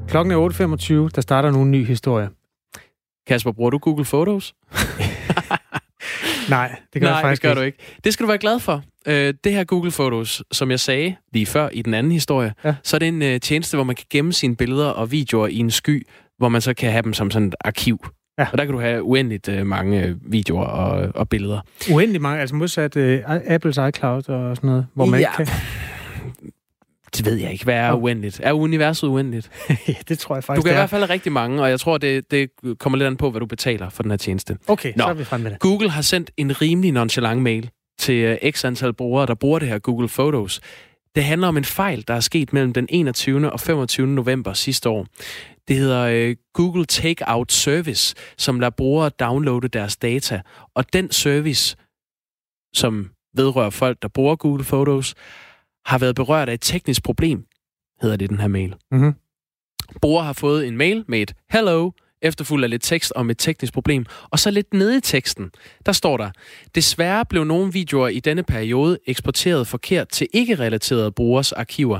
[0.08, 2.30] Klokken er 8.25, der starter nu en ny historie.
[3.28, 4.54] Kasper, bruger du Google Photos?
[6.52, 7.62] Nej, det gør Nej, jeg faktisk det gør ikke.
[7.62, 8.00] du ikke.
[8.04, 8.84] Det skal du være glad for.
[9.08, 12.76] Øh, det her Google Photos, som jeg sagde lige før i den anden historie, ja.
[12.84, 15.58] så er det en uh, tjeneste, hvor man kan gemme sine billeder og videoer i
[15.58, 18.06] en sky, hvor man så kan have dem som sådan et arkiv.
[18.40, 18.48] Ja.
[18.52, 21.60] Og der kan du have uendeligt uh, mange videoer og, og billeder.
[21.92, 25.28] Uendeligt mange, altså modsat uh, Apples iCloud og sådan noget, hvor man ja.
[25.28, 25.62] ikke kan...
[27.17, 27.63] Det ved jeg ikke.
[27.63, 28.39] Hvad er uendeligt?
[28.43, 29.52] Er universet uendeligt?
[29.88, 31.97] ja, det tror jeg faktisk, Du kan i hvert fald rigtig mange, og jeg tror,
[31.97, 34.58] det, det kommer lidt an på, hvad du betaler for den her tjeneste.
[34.67, 35.04] Okay, Nå.
[35.04, 35.60] så er vi fremme med det.
[35.60, 37.69] Google har sendt en rimelig nonchalant mail
[38.00, 40.62] til uh, x antal brugere, der bruger det her Google Photos.
[41.15, 43.52] Det handler om en fejl, der er sket mellem den 21.
[43.52, 44.08] og 25.
[44.08, 45.08] november sidste år.
[45.67, 50.41] Det hedder uh, Google Takeout Service, som lader brugere downloade deres data.
[50.76, 51.78] Og den service,
[52.74, 55.15] som vedrører folk, der bruger Google Photos,
[55.86, 57.46] har været berørt af et teknisk problem,
[58.02, 58.76] hedder det den her mail.
[58.91, 59.13] Mm-hmm.
[60.02, 61.91] Brugere har fået en mail med et hello,
[62.22, 64.06] efterfulgt af lidt tekst om et teknisk problem.
[64.30, 65.52] Og så lidt nede i teksten,
[65.86, 66.32] der står der,
[66.76, 72.00] desværre blev nogle videoer i denne periode eksporteret forkert til ikke-relaterede brugers arkiver.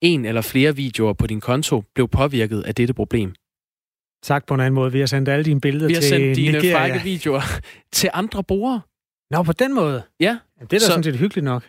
[0.00, 3.34] En eller flere videoer på din konto blev påvirket af dette problem.
[4.24, 6.18] Sagt på en anden måde, vi har sendt alle dine billeder til Nigeria.
[6.18, 7.42] Vi har sendt dine frække videoer
[7.92, 8.80] til andre brugere.
[9.30, 10.02] Nå, på den måde?
[10.20, 10.26] Ja.
[10.26, 10.86] Jamen, det er da så...
[10.86, 11.68] sådan set hyggeligt nok.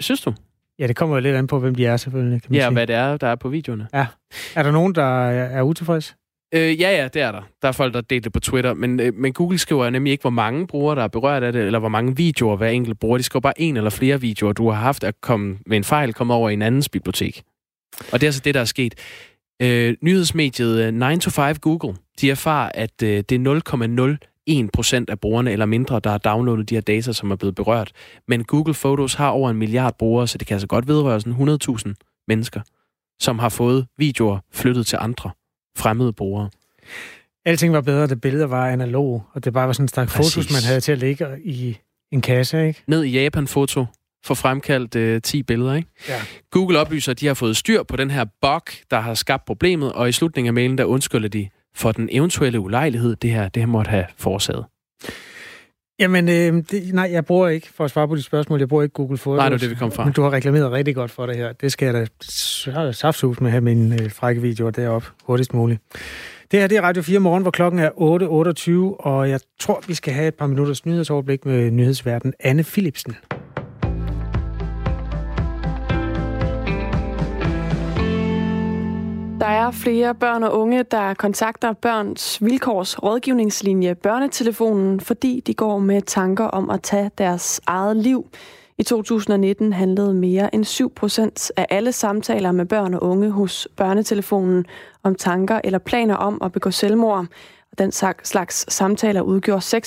[0.00, 0.34] Synes du?
[0.78, 2.42] Ja, det kommer jo lidt an på, hvem de er selvfølgelig.
[2.42, 2.72] Kan man ja, sige.
[2.72, 3.88] hvad det er, der er på videoerne.
[3.94, 4.06] Ja.
[4.54, 6.16] Er der nogen, der er utilfreds?
[6.54, 7.42] Øh, ja, ja, det er der.
[7.62, 8.74] Der er folk, der deler det på Twitter.
[8.74, 11.62] Men, øh, men Google skriver nemlig ikke, hvor mange brugere, der er berørt af det,
[11.62, 13.18] eller hvor mange videoer hver enkelt bruger.
[13.18, 16.12] De skriver bare en eller flere videoer, du har haft at komme med en fejl,
[16.12, 17.42] komme over i en andens bibliotek.
[18.12, 18.94] Og det er altså det, der er sket.
[19.62, 23.38] Øh, nyhedsmediet 9 to 5 Google, de erfarer, at øh, det er
[24.50, 27.92] 0,01% af brugerne eller mindre, der har downloadet de her data, som er blevet berørt.
[28.28, 31.58] Men Google Photos har over en milliard brugere, så det kan altså godt vedrøre sådan
[31.88, 32.60] 100.000 mennesker,
[33.20, 35.30] som har fået videoer flyttet til andre
[35.78, 36.50] fremmede brugere.
[37.46, 40.50] Alting var bedre, da billeder var analog, og det bare var sådan en stak fotos,
[40.52, 41.78] man havde til at lægge i
[42.12, 42.82] en kasse, ikke?
[42.86, 43.86] Ned i Japan-foto
[44.24, 45.88] for fremkaldt øh, 10 billeder, ikke?
[46.08, 46.20] Ja.
[46.50, 49.92] Google oplyser, at de har fået styr på den her bug, der har skabt problemet,
[49.92, 53.62] og i slutningen af mailen, der undskylder de for den eventuelle ulejlighed, det her, det
[53.62, 54.64] her måtte have forårsaget.
[55.98, 58.82] Jamen, øh, det, nej, jeg bruger ikke, for at svare på de spørgsmål, jeg bruger
[58.82, 59.38] ikke Google Photos.
[59.38, 60.04] Nej, det er det, vi kom fra.
[60.04, 61.52] Men du har reklameret rigtig godt for det her.
[61.52, 62.06] Det skal jeg
[62.66, 65.80] da saftsus med at have mine øh, frække videoer deroppe hurtigst muligt.
[66.50, 69.94] Det her det er Radio 4 morgen, hvor klokken er 8.28, og jeg tror, vi
[69.94, 73.16] skal have et par minutters nyhedsoverblik med nyhedsverden Anne Philipsen.
[79.44, 85.78] Der er flere børn og unge, der kontakter børns vilkårs rådgivningslinje Børnetelefonen, fordi de går
[85.78, 88.30] med tanker om at tage deres eget liv.
[88.78, 93.68] I 2019 handlede mere end 7 procent af alle samtaler med børn og unge hos
[93.76, 94.66] Børnetelefonen
[95.02, 97.26] om tanker eller planer om at begå selvmord.
[97.78, 97.92] Den
[98.24, 99.78] slags samtaler udgjorde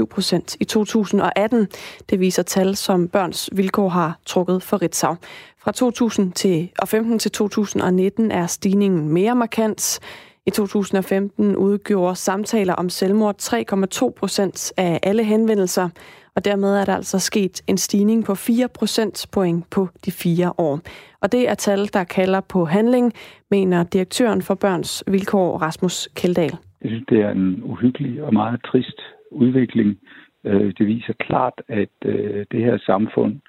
[0.00, 1.68] 6,7 procent i 2018.
[2.10, 5.16] Det viser tal, som Børns Vilkår har trukket for Ritzau.
[5.58, 10.00] Fra 2015 til 2019 er stigningen mere markant.
[10.46, 15.88] I 2015 udgjorde samtaler om selvmord 3,2 procent af alle henvendelser,
[16.36, 20.80] og dermed er der altså sket en stigning på 4 procentpoint på de fire år.
[21.20, 23.12] Og det er tal, der kalder på handling,
[23.50, 26.56] mener direktøren for Børns Vilkår, Rasmus Keldahl.
[26.84, 30.00] Jeg synes, det er en uhyggelig og meget trist udvikling.
[30.44, 33.40] Øh, det viser klart, at øh, det her samfund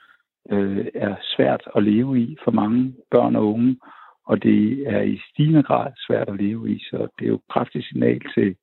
[0.51, 3.77] øh, er svært at leve i for mange børn og unge,
[4.25, 7.47] og det er i stigende grad svært at leve i, så det er jo et
[7.49, 8.55] kraftigt signal til,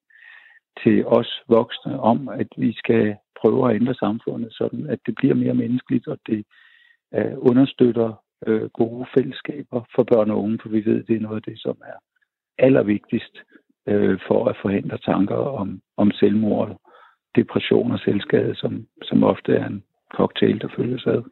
[0.82, 5.34] til os voksne om, at vi skal prøve at ændre samfundet, sådan at det bliver
[5.34, 6.44] mere menneskeligt, og det
[7.36, 8.22] understøtter
[8.72, 11.76] gode fællesskaber for børn og unge, for vi ved, det er noget af det, som
[11.84, 11.98] er
[12.58, 13.42] allervigtigst
[13.88, 16.80] øh, for at forhindre tanker om, om selvmord,
[17.36, 19.82] depression og selvskade, som, som ofte er en
[20.16, 21.22] cocktail, der følges ad.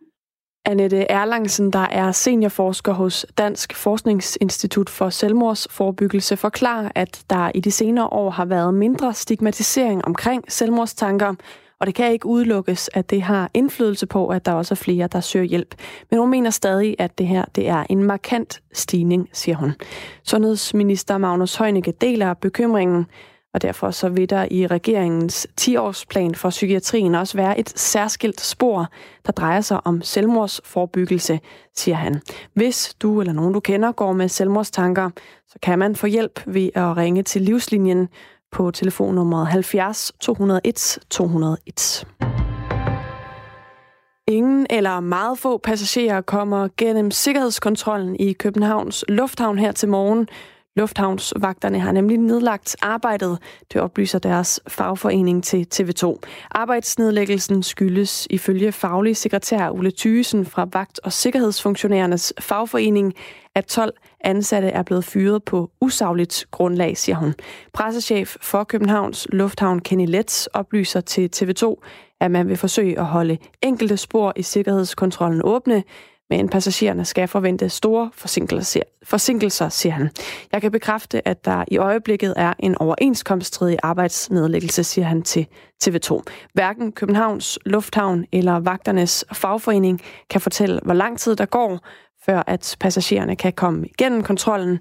[0.64, 7.70] Annette Erlangsen, der er seniorforsker hos Dansk Forskningsinstitut for Selvmordsforebyggelse, forklarer, at der i de
[7.70, 11.34] senere år har været mindre stigmatisering omkring selvmordstanker,
[11.80, 15.06] og det kan ikke udelukkes, at det har indflydelse på, at der også er flere,
[15.06, 15.74] der søger hjælp.
[16.10, 19.72] Men hun mener stadig, at det her det er en markant stigning, siger hun.
[20.24, 23.06] Sundhedsminister Magnus Heunicke deler bekymringen,
[23.54, 28.86] og derfor så vil der i regeringens 10-årsplan for psykiatrien også være et særskilt spor,
[29.26, 31.40] der drejer sig om selvmordsforbyggelse,
[31.76, 32.20] siger han.
[32.54, 35.10] Hvis du eller nogen du kender går med selvmordstanker,
[35.48, 38.08] så kan man få hjælp ved at ringe til livslinjen
[38.52, 42.06] på telefonnummer 70 201 201.
[44.28, 50.28] Ingen eller meget få passagerer kommer gennem sikkerhedskontrollen i Københavns Lufthavn her til morgen.
[50.80, 53.38] Lufthavnsvagterne har nemlig nedlagt arbejdet,
[53.72, 56.18] det oplyser deres fagforening til TV2.
[56.50, 63.14] Arbejdsnedlæggelsen skyldes ifølge faglig sekretær Ole Thyesen fra Vagt- og Sikkerhedsfunktionærernes fagforening,
[63.54, 67.34] at 12 ansatte er blevet fyret på usagligt grundlag, siger hun.
[67.72, 71.74] Pressechef for Københavns Lufthavn Kenny Letts oplyser til TV2,
[72.20, 75.82] at man vil forsøge at holde enkelte spor i sikkerhedskontrollen åbne,
[76.30, 80.10] men passagererne skal forvente store forsinkelser, forsinkelser, siger han.
[80.52, 85.46] Jeg kan bekræfte, at der i øjeblikket er en overenskomststridig arbejdsnedlæggelse, siger han til
[85.84, 86.22] TV2.
[86.54, 91.78] Hverken Københavns Lufthavn eller vagternes fagforening kan fortælle, hvor lang tid der går,
[92.24, 94.78] før at passagererne kan komme igennem kontrollen,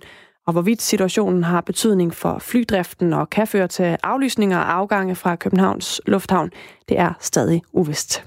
[0.47, 5.35] og hvorvidt situationen har betydning for flydriften og kan føre til aflysninger og afgange fra
[5.35, 6.51] Københavns Lufthavn,
[6.89, 8.23] det er stadig uvist.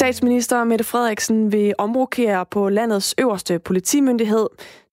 [0.00, 4.46] Statsminister Mette Frederiksen vil omrokere på landets øverste politimyndighed.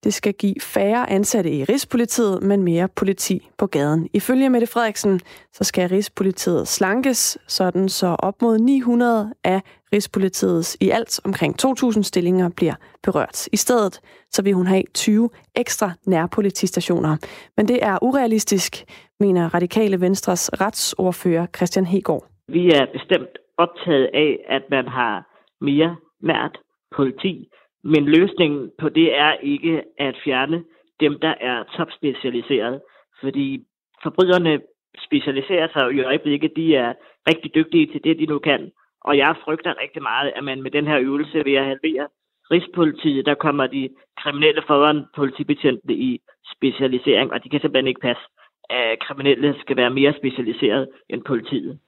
[0.04, 4.10] Det skal give færre ansatte i Rigspolitiet, men mere politi på gaden.
[4.13, 5.20] Ifølge Mette Frederiksen,
[5.54, 9.62] så skal Rigspolitiet slankes, sådan så op mod 900 af
[9.93, 13.48] Rigspolitiets i alt omkring 2.000 stillinger bliver berørt.
[13.52, 14.00] I stedet
[14.32, 17.17] så vil hun have 20 ekstra nærpolitistationer.
[17.58, 18.84] Men det er urealistisk,
[19.20, 22.28] mener Radikale Venstres retsordfører Christian Hegård.
[22.48, 25.24] Vi er bestemt optaget af, at man har
[25.62, 26.58] mere nært
[26.96, 27.50] politi.
[27.84, 30.63] Men løsningen på det er ikke at fjerne
[31.00, 32.82] dem, der er topspecialiseret.
[33.22, 33.63] Fordi
[34.04, 34.62] forbryderne
[35.06, 36.52] specialiserer sig i øjeblikket.
[36.56, 36.93] De er
[37.30, 38.72] rigtig dygtige til det, de nu kan.
[39.02, 42.08] Og jeg frygter rigtig meget, at man med den her øvelse ved at halvere
[42.52, 46.20] Rigspolitiet, der kommer de kriminelle foran politibetjentene i
[46.56, 48.24] specialisering, og de kan simpelthen ikke passe,
[48.70, 51.80] at kriminelle skal være mere specialiseret end politiet.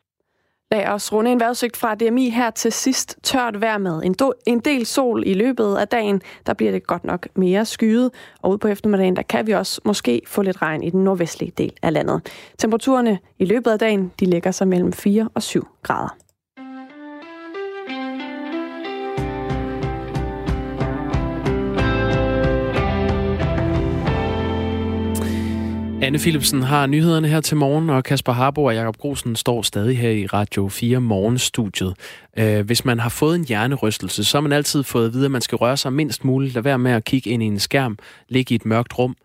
[0.71, 3.17] Lad os runde en vejrudsigt fra DMI her til sidst.
[3.23, 6.21] Tørt vejr med en, do, en del sol i løbet af dagen.
[6.45, 8.11] Der bliver det godt nok mere skyet.
[8.41, 11.53] Og ud på eftermiddagen, der kan vi også måske få lidt regn i den nordvestlige
[11.57, 12.21] del af landet.
[12.57, 16.28] Temperaturerne i løbet af dagen, de ligger sig mellem 4 og 7 grader.
[26.09, 29.97] Anne Philipsen har nyhederne her til morgen, og Kasper Harbo og Jakob Grosen står stadig
[29.97, 31.93] her i Radio 4 morgenstudiet.
[32.41, 35.31] Uh, hvis man har fået en hjernerystelse, så har man altid fået at vide, at
[35.31, 37.97] man skal røre sig mindst muligt, lade være med at kigge ind i en skærm,
[38.29, 39.15] ligge i et mørkt rum.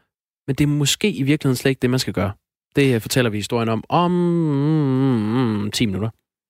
[0.46, 2.32] Men det er måske i virkeligheden slet ikke det, man skal gøre.
[2.76, 6.08] Det fortæller vi historien om om mm, 10 minutter.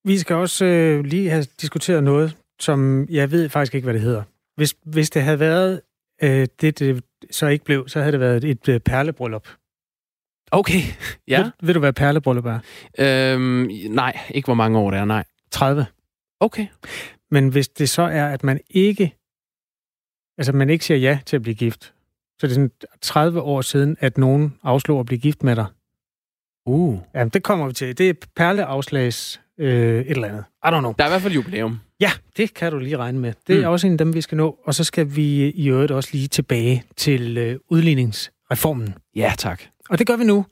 [0.08, 4.02] Vi skal også øh, lige have diskuteret noget, som jeg ved faktisk ikke, hvad det
[4.02, 4.22] hedder.
[4.56, 5.80] Hvis, hvis det havde været
[6.22, 9.48] øh, det, det så ikke blev, så havde det været et, et øh, perlebryllup.
[10.54, 10.80] Okay,
[11.28, 11.42] ja.
[11.42, 12.58] Ved, ved du, hvad perlebryllup er?
[12.98, 15.24] Øhm, nej, ikke hvor mange år det er, nej.
[15.50, 15.86] 30.
[16.40, 16.66] Okay.
[17.30, 19.16] Men hvis det så er, at man ikke,
[20.38, 21.94] altså man ikke siger ja til at blive gift,
[22.38, 22.70] så det er sådan
[23.02, 25.66] 30 år siden, at nogen afslår at blive gift med dig.
[26.66, 26.98] Uh.
[27.14, 27.98] Jamen, det kommer vi til.
[27.98, 30.44] Det er perleafslags øh, et eller andet.
[30.64, 30.94] I don't know.
[30.98, 31.80] Der er i hvert fald jubilæum.
[32.00, 33.32] Ja, det kan du lige regne med.
[33.46, 33.72] Det er mm.
[33.72, 34.58] også en af dem, vi skal nå.
[34.64, 38.94] Og så skal vi i øvrigt også lige tilbage til øh, udligningsreformen.
[39.16, 39.62] Ja, tak.
[39.90, 40.46] Og det gør vi nu,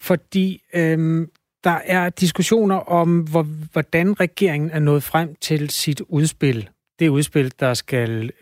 [0.00, 1.30] fordi øhm,
[1.64, 6.68] der er diskussioner om, hvor, hvordan regeringen er nået frem til sit udspil.
[6.98, 8.32] Det udspil, der skal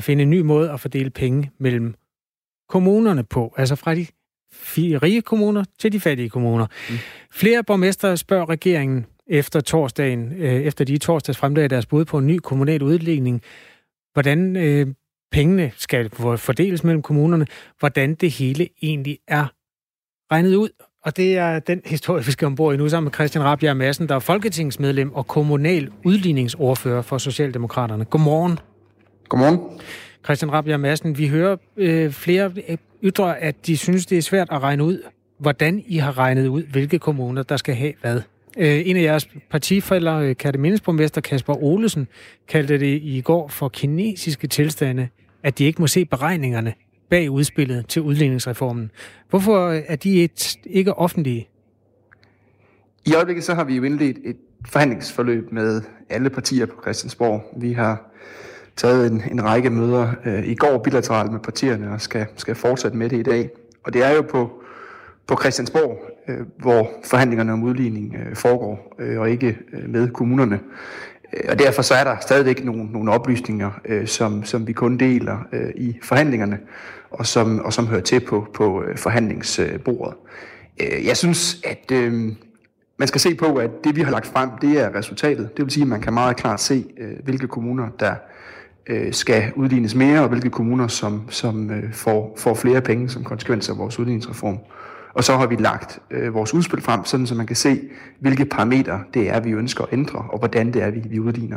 [0.00, 1.94] finde en ny måde at fordele penge mellem
[2.68, 3.54] kommunerne på.
[3.56, 4.06] Altså fra de
[4.76, 6.66] rige kommuner til de fattige kommuner.
[6.90, 6.96] Mm.
[7.30, 12.26] Flere borgmester spørger regeringen efter torsdagen, øh, efter de torsdags fremlagde deres bud på en
[12.26, 13.42] ny kommunal udligning,
[14.12, 14.86] hvordan øh,
[15.32, 17.46] pengene skal fordeles mellem kommunerne,
[17.78, 19.46] hvordan det hele egentlig er
[20.32, 20.68] regnet ud.
[21.04, 24.08] Og det er den historie, vi skal ombord i nu sammen med Christian Rabjerg Madsen,
[24.08, 28.04] der er folketingsmedlem og kommunal udligningsordfører for Socialdemokraterne.
[28.04, 28.58] Godmorgen.
[29.28, 29.80] Godmorgen.
[30.24, 32.52] Christian Rabjerg Madsen, vi hører øh, flere
[33.02, 35.02] ytre, at de synes, det er svært at regne ud,
[35.38, 38.20] hvordan I har regnet ud, hvilke kommuner, der skal have hvad.
[38.58, 40.80] Øh, en af jeres partifælder, øh, Kattemindes
[41.24, 42.08] Kasper Olesen,
[42.48, 45.08] kaldte det i går for kinesiske tilstande,
[45.42, 46.74] at de ikke må se beregningerne
[47.10, 48.90] bag udspillet til udligningsreformen.
[49.30, 51.48] Hvorfor er de et, ikke offentlige?
[53.06, 57.42] I øjeblikket så har vi jo indledt et forhandlingsforløb med alle partier på Christiansborg.
[57.56, 58.10] Vi har
[58.76, 62.96] taget en, en række møder øh, i går bilateralt med partierne og skal, skal fortsætte
[62.96, 63.50] med det i dag.
[63.84, 64.62] Og det er jo på,
[65.26, 70.60] på Christiansborg, øh, hvor forhandlingerne om udligning øh, foregår, øh, og ikke øh, med kommunerne.
[71.32, 74.96] Øh, og derfor så er der stadigvæk nogle, nogle oplysninger, øh, som, som vi kun
[74.96, 76.58] deler øh, i forhandlingerne,
[77.10, 80.14] og som, og som hører til på, på øh, forhandlingsbordet.
[80.80, 82.32] Øh, jeg synes, at øh,
[82.98, 85.56] man skal se på, at det vi har lagt frem, det er resultatet.
[85.56, 88.14] Det vil sige, at man kan meget klart se, øh, hvilke kommuner, der
[88.86, 93.24] øh, skal udlignes mere, og hvilke kommuner, som, som øh, får, får flere penge som
[93.24, 94.58] konsekvens af vores udligningsreform.
[95.16, 97.80] Og så har vi lagt øh, vores udspil frem, sådan så man kan se,
[98.20, 101.56] hvilke parametre det er, vi ønsker at ændre, og hvordan det er, vi, vi udligner.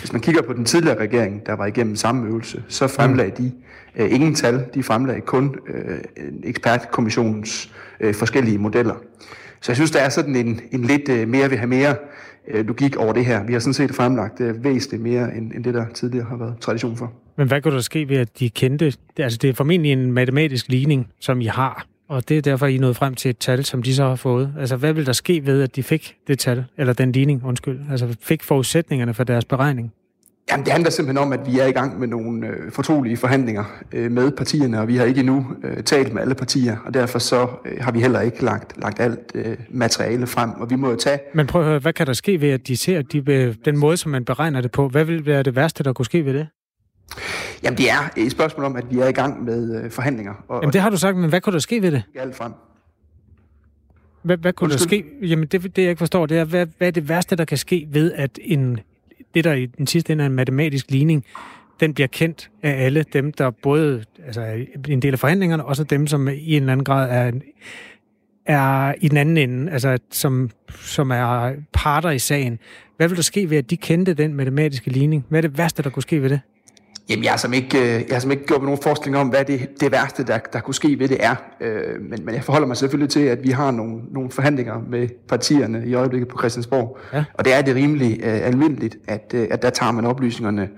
[0.00, 3.52] Hvis man kigger på den tidligere regering, der var igennem samme øvelse, så fremlagde de
[3.96, 4.64] øh, ingen tal.
[4.74, 5.98] De fremlagde kun øh,
[6.44, 8.94] ekspertkommissionens øh, forskellige modeller.
[9.60, 11.94] Så jeg synes, der er sådan en, en lidt øh, mere vil have mere
[12.48, 13.44] øh, logik over det her.
[13.44, 16.54] Vi har sådan set fremlagt øh, væsentligt mere, end, end det, der tidligere har været
[16.60, 17.12] tradition for.
[17.36, 18.92] Men hvad kunne der ske ved, at de kendte...
[19.18, 22.78] Altså, det er formentlig en matematisk ligning, som I har, og det er derfor, I
[22.78, 24.54] nåede frem til et tal, som de så har fået.
[24.58, 27.80] Altså, hvad vil der ske ved, at de fik det tal, eller den ligning, undskyld,
[27.90, 29.92] altså fik forudsætningerne for deres beregning?
[30.50, 33.64] Jamen, det handler simpelthen om, at vi er i gang med nogle øh, fortrolige forhandlinger
[33.92, 37.18] øh, med partierne, og vi har ikke endnu øh, talt med alle partier, og derfor
[37.18, 40.90] så øh, har vi heller ikke lagt, lagt alt øh, materiale frem, og vi må
[40.90, 41.18] jo tage...
[41.34, 43.96] Men prøv at høre, hvad kan der ske ved, at de ser de, den måde,
[43.96, 44.88] som man beregner det på?
[44.88, 46.46] Hvad vil være det værste, der kunne ske ved det?
[47.62, 50.34] Jamen, det er et spørgsmål om, at vi er i gang med øh, forhandlinger.
[50.48, 52.02] Og, Jamen, det har du sagt, men hvad kunne der ske ved det?
[52.14, 52.52] Alt frem.
[54.22, 55.02] Hvad, hvad kunne Undskyld.
[55.02, 55.26] der ske?
[55.26, 57.58] Jamen, det, det jeg ikke forstår, det er, hvad, hvad er det værste, der kan
[57.58, 58.80] ske ved, at en
[59.34, 61.24] det, der i den sidste ende er en matematisk ligning,
[61.80, 65.76] den bliver kendt af alle dem, der både altså, er en del af forhandlingerne, og
[65.76, 67.32] så dem, som i en eller anden grad er,
[68.46, 72.58] er i den anden ende, altså som, som er parter i sagen.
[72.96, 75.26] Hvad vil der ske ved, at de kendte den matematiske ligning?
[75.28, 76.40] Hvad er det værste, der kunne ske ved det?
[77.08, 79.44] Jamen, jeg har som ikke, øh, jeg har som ikke gjort nogen forskning om, hvad
[79.44, 81.34] det, det værste, der, der kunne ske ved det er.
[81.60, 85.08] Øh, men, men jeg forholder mig selvfølgelig til, at vi har nogle, nogle forhandlinger med
[85.28, 86.98] partierne i øjeblikket på Christiansborg.
[87.12, 87.24] Ja.
[87.34, 90.68] Og det er det rimelig uh, almindeligt, at, at der tager man oplysningerne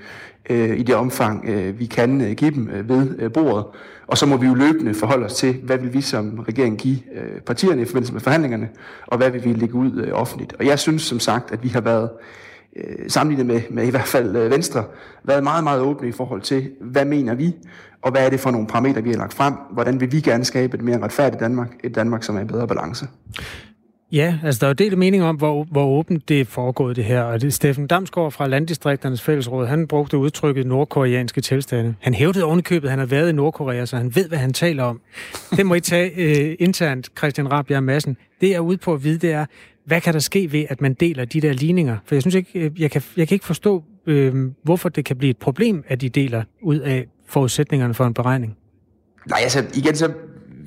[0.51, 3.65] uh, i det omfang, vi kan give dem ved bordet.
[4.07, 6.99] Og så må vi jo løbende forholde os til, hvad vil vi som regering give
[7.47, 8.69] partierne i forbindelse med forhandlingerne,
[9.07, 10.55] og hvad vil vi lægge ud offentligt.
[10.59, 12.11] Og jeg synes som sagt, at vi har været
[12.77, 14.85] øh, sammenlignet med, med i hvert fald øh, Venstre,
[15.25, 17.55] været meget, meget åbne i forhold til, hvad mener vi,
[18.03, 19.55] og hvad er det for nogle parametre, vi har lagt frem?
[19.73, 22.67] Hvordan vil vi gerne skabe et mere retfærdigt Danmark, et Danmark, som er i bedre
[22.67, 23.07] balance?
[24.13, 27.05] Ja, altså der er jo delt mening om, hvor, hvor åbent det er foregået det
[27.05, 27.23] her.
[27.23, 31.95] Og det, Steffen Damsgaard fra Landdistrikternes Fællesråd, han brugte udtrykket nordkoreanske tilstande.
[32.01, 34.83] Han hævdede ovenikøbet, at han har været i Nordkorea, så han ved, hvad han taler
[34.83, 35.01] om.
[35.57, 38.17] Det må I tage øh, internt, Christian Rabjerg Madsen.
[38.41, 39.47] Det er ude på at vide, det er,
[39.87, 41.97] hvad kan der ske ved, at man deler de der ligninger?
[42.05, 45.17] For jeg synes ikke, øh, jeg kan, jeg kan ikke forstå, øh, hvorfor det kan
[45.17, 48.57] blive et problem, at de deler ud af forudsætningerne for en beregning.
[49.29, 50.13] Nej, altså igen, så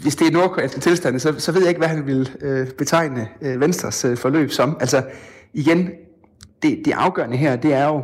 [0.02, 2.68] hvis det er nordkoreanske altså, tilstande, så, så ved jeg ikke, hvad han vil øh,
[2.72, 4.78] betegne øh, Venstres øh, forløb som.
[4.80, 5.04] Altså
[5.54, 5.90] igen,
[6.64, 8.04] det, det afgørende her, det er jo,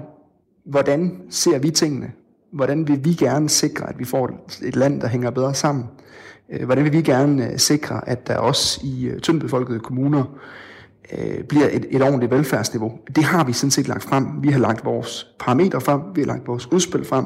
[0.66, 2.12] hvordan ser vi tingene?
[2.52, 5.86] Hvordan vil vi gerne sikre, at vi får et land, der hænger bedre sammen?
[6.52, 10.40] Øh, hvordan vil vi gerne øh, sikre, at der også i øh, tyndbefolkede kommuner
[11.18, 13.00] øh, bliver et, et ordentligt velfærdsniveau.
[13.16, 14.26] Det har vi sådan set lagt frem.
[14.42, 17.26] Vi har lagt vores parametre frem, vi har lagt vores udspil frem,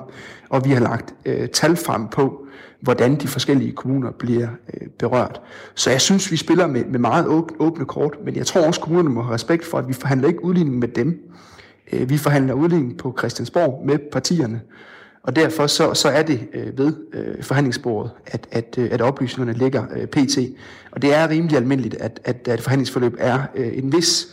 [0.49, 2.45] og vi har lagt øh, tal frem på,
[2.79, 5.41] hvordan de forskellige kommuner bliver øh, berørt.
[5.75, 8.81] Så jeg synes, vi spiller med, med meget åbne, åbne kort, men jeg tror også,
[8.81, 11.19] kommunerne må have respekt for, at vi forhandler ikke udligning med dem.
[11.93, 14.61] Øh, vi forhandler udligning på Christiansborg med partierne.
[15.27, 19.59] Og derfor så, så er det øh, ved øh, forhandlingsbordet, at, at, øh, at oplysningerne
[19.59, 20.37] ligger øh, pt.
[20.91, 24.27] Og det er rimelig almindeligt, at, at, at forhandlingsforløb er øh, en vis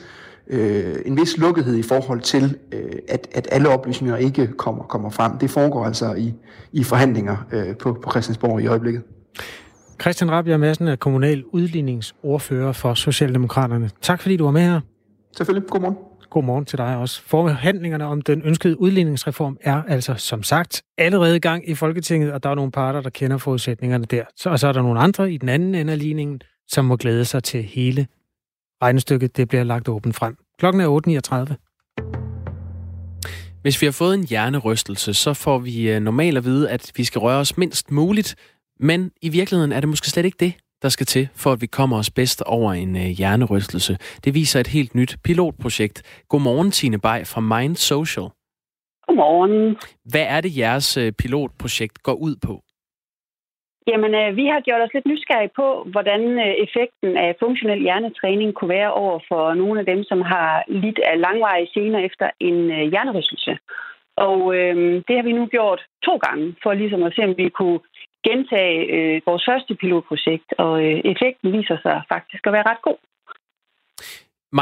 [0.46, 5.11] øh, en vis lukkethed i forhold til, øh, at, at alle oplysninger ikke kommer, kommer
[5.11, 5.38] frem.
[5.38, 6.35] Det foregår altså i,
[6.72, 9.02] i forhandlinger øh, på, på Christiansborg i øjeblikket.
[10.00, 13.90] Christian Rabia Madsen er kommunal udligningsordfører for Socialdemokraterne.
[14.02, 14.80] Tak fordi du var med her.
[15.37, 15.70] Selvfølgelig.
[15.70, 15.96] Godmorgen.
[16.35, 17.23] Godmorgen til dig også.
[17.23, 22.43] Forhandlingerne om den ønskede udligningsreform er altså som sagt allerede i gang i Folketinget, og
[22.43, 24.24] der er nogle parter, der kender forudsætningerne der.
[24.37, 26.97] Så, og så er der nogle andre i den anden ende af ligningen, som må
[26.97, 28.07] glæde sig til hele
[28.82, 29.37] regnestykket.
[29.37, 30.37] Det bliver lagt åbent frem.
[30.59, 31.55] Klokken er 8.39.
[33.62, 37.05] Hvis vi har fået en hjernerystelse, så får vi øh, normalt at vide, at vi
[37.05, 38.37] skal røre os mindst muligt,
[38.80, 40.53] men i virkeligheden er det måske slet ikke det,
[40.85, 43.93] der skal til, for at vi kommer os bedst over en øh, hjernerystelse.
[44.24, 45.99] Det viser et helt nyt pilotprojekt.
[46.30, 48.28] Godmorgen, Tine Bay fra Mind Social.
[49.07, 49.76] Godmorgen.
[50.12, 52.55] Hvad er det, jeres øh, pilotprojekt går ud på?
[53.91, 58.55] Jamen, øh, vi har gjort os lidt nysgerrige på, hvordan øh, effekten af funktionel hjernetræning
[58.55, 62.59] kunne være over for nogle af dem, som har lidt af langvarige scener efter en
[62.76, 63.53] øh, hjernerystelse.
[64.16, 64.76] Og øh,
[65.07, 67.80] det har vi nu gjort to gange, for ligesom at se, om vi kunne
[68.29, 72.99] gentage øh, vores første pilotprojekt, og øh, effekten viser sig faktisk at være ret god.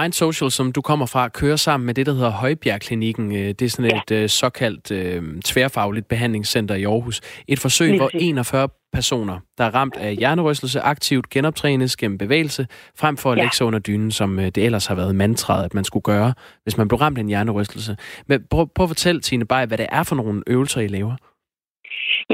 [0.00, 3.32] Mind Social, som du kommer fra, kører sammen med det, der hedder Højbjergklinikken.
[3.36, 4.10] Øh, det er sådan et.
[4.10, 7.20] Øh, såkaldt øh, tværfagligt behandlingscenter i Aarhus.
[7.48, 12.66] Et forsøg, Lige hvor 41 personer, der er ramt af hjernerystelse, aktivt genoptrænes gennem bevægelse,
[12.98, 13.42] frem for at ja.
[13.42, 16.34] lægge sig under dynen, som øh, det ellers har været mantraet, at man skulle gøre,
[16.62, 17.96] hvis man blev ramt af en hjernerystelse.
[18.26, 21.16] Men prøv, prøv at fortælle, Tine Bay, hvad det er for nogle øvelser, I laver.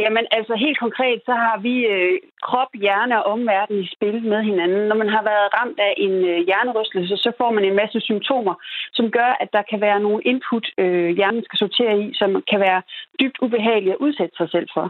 [0.03, 2.19] Jamen altså helt konkret, så har vi øh,
[2.49, 4.83] krop, hjerne og omverden i spil med hinanden.
[4.89, 8.55] Når man har været ramt af en øh, hjernerystelse, så får man en masse symptomer,
[8.93, 12.61] som gør, at der kan være nogle input, øh, hjernen skal sortere i, som kan
[12.61, 12.83] være
[13.21, 14.87] dybt ubehagelige at udsætte sig selv for.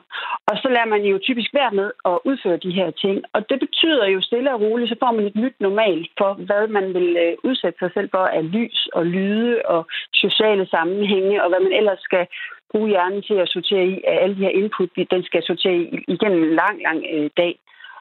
[0.49, 3.17] Og så lærer man jo typisk være med at udføre de her ting.
[3.33, 6.67] Og det betyder jo stille og roligt, så får man et nyt normalt for, hvad
[6.67, 11.49] man vil øh, udsætte sig selv for af lys og lyde og sociale sammenhænge, og
[11.49, 12.27] hvad man ellers skal
[12.73, 16.05] bruge hjernen til at sortere i at alle de her input, den skal sortere i
[16.09, 17.59] igennem en lang, lang øh, dag.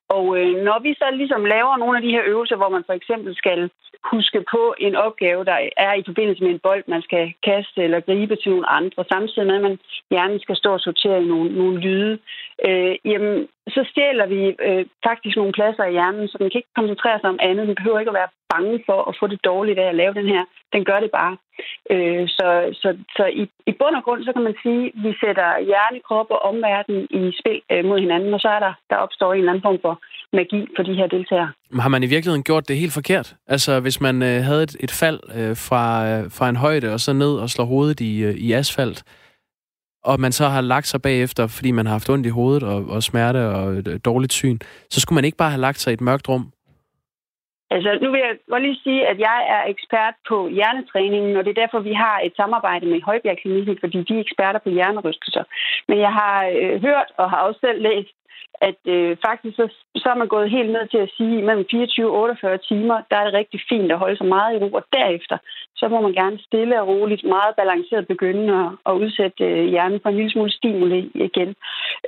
[0.10, 2.94] Og øh, når vi så ligesom laver nogle af de her øvelser, hvor man for
[2.94, 3.70] eksempel skal
[4.12, 8.00] huske på en opgave, der er i forbindelse med en bold, man skal kaste eller
[8.00, 9.80] gribe til nogle andre, samtidig med, at man
[10.12, 12.20] hjernen skal stå og sortere i nogle, nogle lyde,
[12.68, 16.78] øh, jamen, så stjæler vi øh, faktisk nogle pladser i hjernen, så den kan ikke
[16.80, 17.68] koncentrere sig om andet.
[17.68, 20.28] Den behøver ikke at være bange for at få det dårligt af at lave den
[20.34, 20.44] her.
[20.74, 21.34] Den gør det bare.
[21.94, 22.48] Øh, så
[22.82, 26.00] så, så i, i bund og grund, så kan man sige, at vi sætter hjerne,
[26.08, 29.40] krop og omverden i spil øh, mod hinanden, og så er der, der opstår en
[29.40, 29.96] eller anden form for
[30.34, 31.52] magi for de her deltagere.
[31.80, 33.36] Har man i virkeligheden gjort det helt forkert?
[33.48, 37.00] Altså, hvis man øh, havde et, et fald øh, fra, øh, fra en højde, og
[37.00, 39.04] så ned og slår hovedet i, øh, i asfalt,
[40.04, 42.86] og man så har lagt sig bagefter, fordi man har haft ondt i hovedet og,
[42.90, 44.58] og smerte og et dårligt syn,
[44.90, 46.52] så skulle man ikke bare have lagt sig i et mørkt rum
[47.76, 51.52] Altså, nu vil jeg godt lige sige, at jeg er ekspert på hjernetræningen, og det
[51.52, 55.44] er derfor, vi har et samarbejde med Højbjerg Klinikken, fordi de er eksperter på hjernerystelser.
[55.88, 58.16] Men jeg har øh, hørt og har også selv læst,
[58.62, 59.66] at øh, faktisk så,
[59.96, 62.98] så er man gået helt ned til at sige, at mellem 24 og 48 timer,
[63.10, 65.38] der er det rigtig fint at holde sig meget i ro, og derefter,
[65.76, 70.00] så må man gerne stille og roligt, meget balanceret begynde at, at udsætte øh, hjernen
[70.02, 71.56] for en lille smule stimuli igen.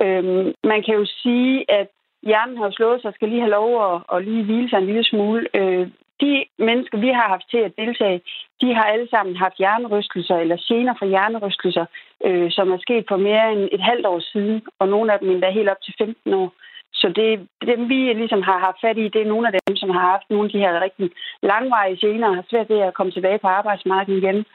[0.02, 1.88] Øhm, man kan jo sige, at
[2.24, 5.04] hjernen har slået sig, skal lige have lov at, at lige hvile sig en lille
[5.04, 5.48] smule.
[5.54, 5.88] Øh,
[6.22, 8.22] de mennesker, vi har haft til at deltage,
[8.62, 11.86] de har alle sammen haft hjernerystelser eller gener fra hjernerystelser,
[12.28, 15.30] øh, som er sket for mere end et halvt år siden, og nogle af dem
[15.30, 16.50] endda helt op til 15 år.
[16.94, 19.90] Så det, dem, vi ligesom har haft fat i, det er nogle af dem, som
[19.90, 21.10] har haft nogle af de her rigtig
[21.44, 24.46] langvarige gener, og har svært ved at komme tilbage på arbejdsmarkedet igen.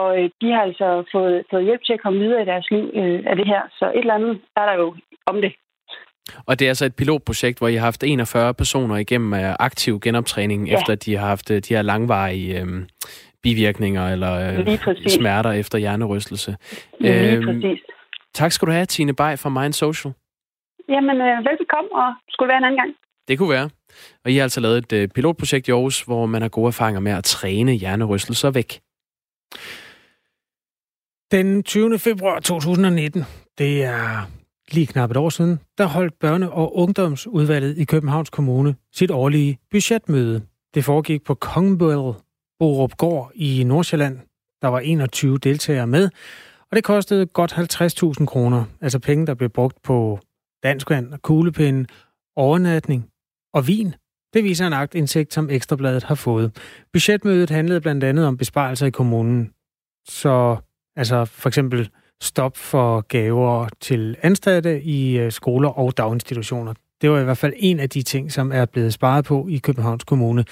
[0.00, 2.84] Og øh, de har altså fået, fået hjælp til at komme videre i deres liv
[2.94, 3.62] øh, af det her.
[3.78, 4.94] Så et eller andet er der jo
[5.26, 5.52] om det.
[6.46, 10.00] Og det er altså et pilotprojekt, hvor I har haft 41 personer igennem øh, aktiv
[10.00, 10.74] genoptræning, ja.
[10.74, 12.66] efter de har haft øh, de her langvarige øh,
[13.42, 14.78] bivirkninger eller øh,
[15.08, 16.56] smerter efter hjernerystelse.
[17.00, 17.80] Lige øhm, præcis.
[18.34, 20.14] Tak skal du have, Tine Bay fra Mind Social.
[20.88, 22.94] Jamen, øh, velbekomme, og skulle være en anden gang.
[23.28, 23.70] Det kunne være.
[24.24, 27.00] Og I har altså lavet et øh, pilotprojekt i Aarhus, hvor man har gode erfaringer
[27.00, 28.80] med at træne hjernerystelser væk.
[31.32, 31.98] Den 20.
[31.98, 33.24] februar 2019,
[33.58, 34.30] det er
[34.72, 39.58] lige knap et år siden, der holdt børne- og ungdomsudvalget i Københavns Kommune sit årlige
[39.70, 40.42] budgetmøde.
[40.74, 42.14] Det foregik på Kongebøl
[42.60, 44.18] Borup Gård i Nordsjælland.
[44.62, 46.10] Der var 21 deltagere med,
[46.70, 50.18] og det kostede godt 50.000 kroner, altså penge, der blev brugt på
[50.62, 51.86] danskvand og kuglepinde,
[52.36, 53.08] overnatning
[53.54, 53.94] og vin.
[54.34, 56.56] Det viser en aktindsigt, som Ekstrabladet har fået.
[56.92, 59.52] Budgetmødet handlede blandt andet om besparelser i kommunen.
[60.08, 60.56] Så
[60.96, 61.90] altså for eksempel
[62.22, 66.74] stop for gaver til ansatte i øh, skoler og daginstitutioner.
[67.02, 69.56] Det var i hvert fald en af de ting, som er blevet sparet på i
[69.58, 70.44] Københavns Kommune.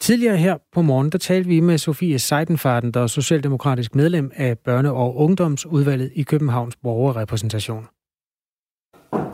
[0.00, 4.56] Tidligere her på morgen, der talte vi med Sofie Seidenfarten, der er socialdemokratisk medlem af
[4.68, 7.86] Børne- og Ungdomsudvalget i Københavns Borgerrepræsentation.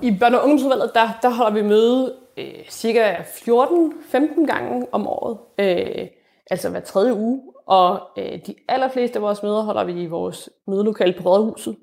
[0.02, 5.38] I Børne- og Ungdomsudvalget, der, der holder vi møde øh, cirka 14-15 gange om året.
[5.60, 6.06] Øh,
[6.50, 7.42] altså hver tredje uge.
[7.66, 11.76] Og øh, de allerfleste af vores møder holder vi i vores mødelokale på Rådhuset.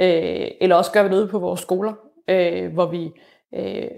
[0.00, 1.92] Øh, eller også gør vi noget på vores skoler,
[2.28, 3.10] øh, hvor vi
[3.54, 3.90] øh,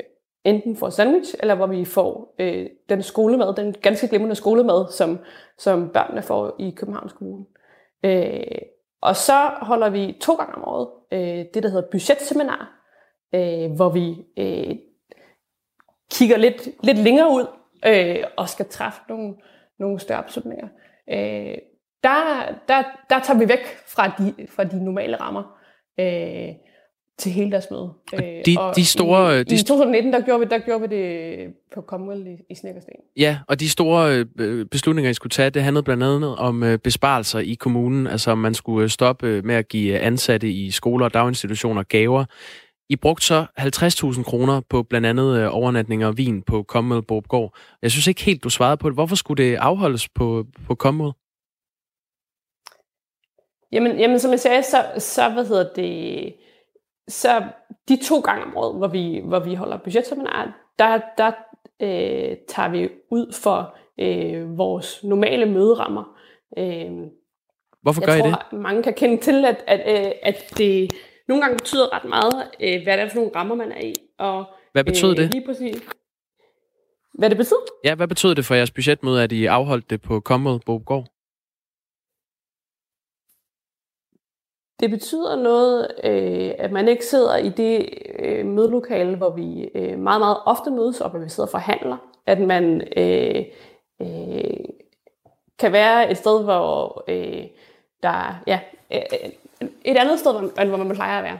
[0.44, 5.18] enten får sandwich, eller hvor vi får øh, den skolemad, den ganske glimrende skolemad, som,
[5.58, 7.44] som børnene får i Københavns Kommune.
[8.04, 8.58] Øh,
[9.02, 12.82] og så holder vi to gange om året øh, det, der hedder budgetseminar,
[13.34, 14.76] øh, hvor vi øh,
[16.12, 17.46] kigger lidt, lidt længere ud
[17.86, 19.34] øh, og skal træffe nogle,
[19.78, 20.68] nogle større beslutninger.
[21.10, 21.58] Øh,
[22.02, 25.58] der, der, der tager vi væk fra de, fra de normale rammer.
[26.00, 26.54] Øh,
[27.18, 27.92] til hele deres møde.
[28.12, 29.40] Og de, og de store...
[29.40, 32.54] I, de I 2019, der gjorde, vi, der gjorde vi det på Commonwealth i, i
[32.54, 32.92] Snækkersten.
[33.16, 36.78] Ja, og de store øh, beslutninger, I skulle tage, det handlede blandt andet om øh,
[36.78, 38.06] besparelser i kommunen.
[38.06, 42.24] Altså, om man skulle stoppe med at give ansatte i skoler og daginstitutioner gaver.
[42.88, 47.56] I brugte så 50.000 kroner på blandt andet øh, overnatninger og vin på Commonwealth Borgård.
[47.82, 48.96] Jeg synes ikke helt, du svarede på det.
[48.96, 51.18] Hvorfor skulle det afholdes på, på Commonwealth?
[53.72, 56.34] Jamen, jamen, som jeg sagde, så, så hvad hedder det
[57.08, 57.42] så
[57.88, 61.32] de to gange om året, hvor vi, hvor vi holder budgetseminar, der, der
[61.82, 66.04] øh, tager vi ud for øh, vores normale møderammer.
[66.58, 66.90] Øh,
[67.82, 68.58] Hvorfor gør jeg I tror, det?
[68.60, 70.92] mange kan kende til, at, at, øh, at det
[71.28, 73.94] nogle gange betyder ret meget, øh, hvad det er for nogle rammer, man er i.
[74.18, 75.34] Og, hvad betød øh, det?
[75.34, 75.82] Lige præcis.
[77.14, 77.56] Hvad det betød?
[77.84, 81.06] Ja, hvad betød det for jeres budgetmøde, at I afholdt det på Commonwealth Bobgård?
[84.82, 89.98] Det betyder noget, øh, at man ikke sidder i det øh, mødelokale, hvor vi øh,
[89.98, 91.96] meget, meget ofte mødes, og hvor vi sidder og forhandler.
[92.26, 93.44] At man øh,
[94.02, 94.64] øh,
[95.58, 97.44] kan være et sted, hvor øh,
[98.02, 98.60] der ja,
[98.92, 99.00] øh,
[99.84, 101.38] et andet sted, end hvor man plejer at være.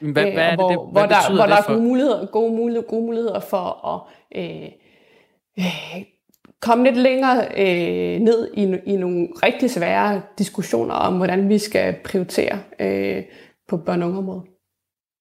[0.00, 2.52] Hvad, hvad er det, hvor, det, hvad hvor der, hvor der er gode muligheder, gode,
[2.52, 4.00] muligheder, gode muligheder for at
[4.40, 4.68] øh,
[5.58, 6.02] øh,
[6.62, 11.96] komme lidt længere øh, ned i, i nogle rigtig svære diskussioner om, hvordan vi skal
[12.04, 13.22] prioritere øh,
[13.68, 14.42] på børne- og ungeområdet.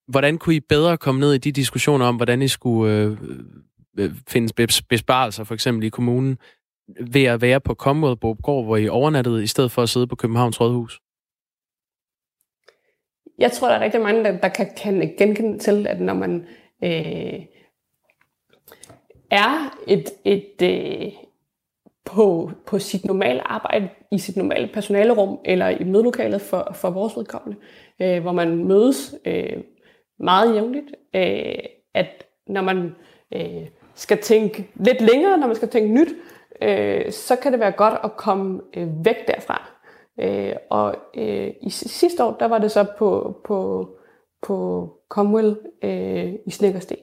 [0.08, 3.18] Hvordan kunne I bedre komme ned i de diskussioner om, hvordan I skulle øh,
[3.98, 6.38] øh finde besparelser, for eksempel i kommunen,
[7.12, 10.16] ved at være på Commonwealth Gård, hvor I overnattede, i stedet for at sidde på
[10.16, 11.02] Københavns Rådhus?
[13.38, 16.46] Jeg tror, der er rigtig mange, der, der kan, kan genkende til, at når man
[16.84, 17.40] øh,
[19.32, 21.12] er et, et, øh,
[22.06, 27.18] på, på sit normale arbejde, i sit normale personalerum eller i mødelokalet for, for vores
[27.18, 27.60] vedkommende,
[28.02, 29.58] øh, hvor man mødes øh,
[30.20, 32.96] meget jævnligt, øh, at når man
[33.34, 36.10] øh, skal tænke lidt længere, når man skal tænke nyt,
[36.62, 39.72] øh, så kan det være godt at komme øh, væk derfra.
[40.20, 43.90] Øh, og øh, i sidste år, der var det så på, på,
[44.42, 46.98] på Comwell øh, i Snækkersten.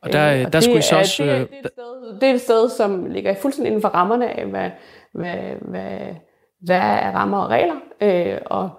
[0.00, 1.22] Og der, øh, og der skulle I så også...
[1.22, 3.88] Det er, det, er et sted, det er et sted, som ligger fuldstændig inden for
[3.88, 4.70] rammerne af, hvad,
[5.12, 6.14] hvad, hvad,
[6.60, 7.76] hvad er rammer og regler.
[8.00, 8.70] Øh, og,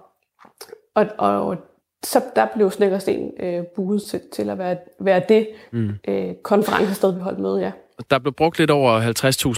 [0.94, 1.56] og, og
[2.04, 5.90] så der blev Snækkersten øh, buet til, til at være, være det mm.
[6.08, 7.72] øh, konferencested, vi holdt med, ja.
[8.10, 9.00] Der blev brugt lidt over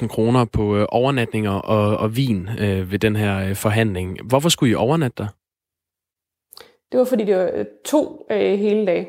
[0.02, 4.18] 50.000 kroner på øh, overnatninger og, og vin øh, ved den her øh, forhandling.
[4.24, 5.28] Hvorfor skulle I overnatte der?
[6.92, 9.08] Det var, fordi det var to øh, hele dage.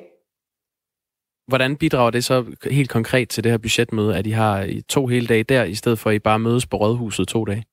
[1.48, 5.28] Hvordan bidrager det så helt konkret til det her budgetmøde, at I har to hele
[5.28, 7.64] dage der, i stedet for at I bare mødes på Rådhuset to dage?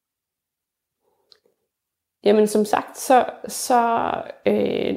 [2.24, 4.12] Jamen som sagt, så, så
[4.46, 4.94] øh,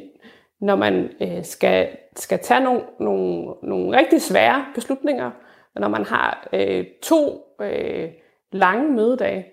[0.62, 5.32] når man øh, skal, skal tage nogle, nogle, nogle rigtig svære beslutninger,
[5.76, 8.10] når man har øh, to øh,
[8.52, 9.46] lange mødedage,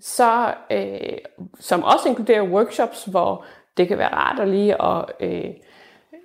[0.00, 1.18] så, øh,
[1.60, 3.44] som også inkluderer workshops, hvor
[3.76, 5.50] det kan være rart at lige at øh,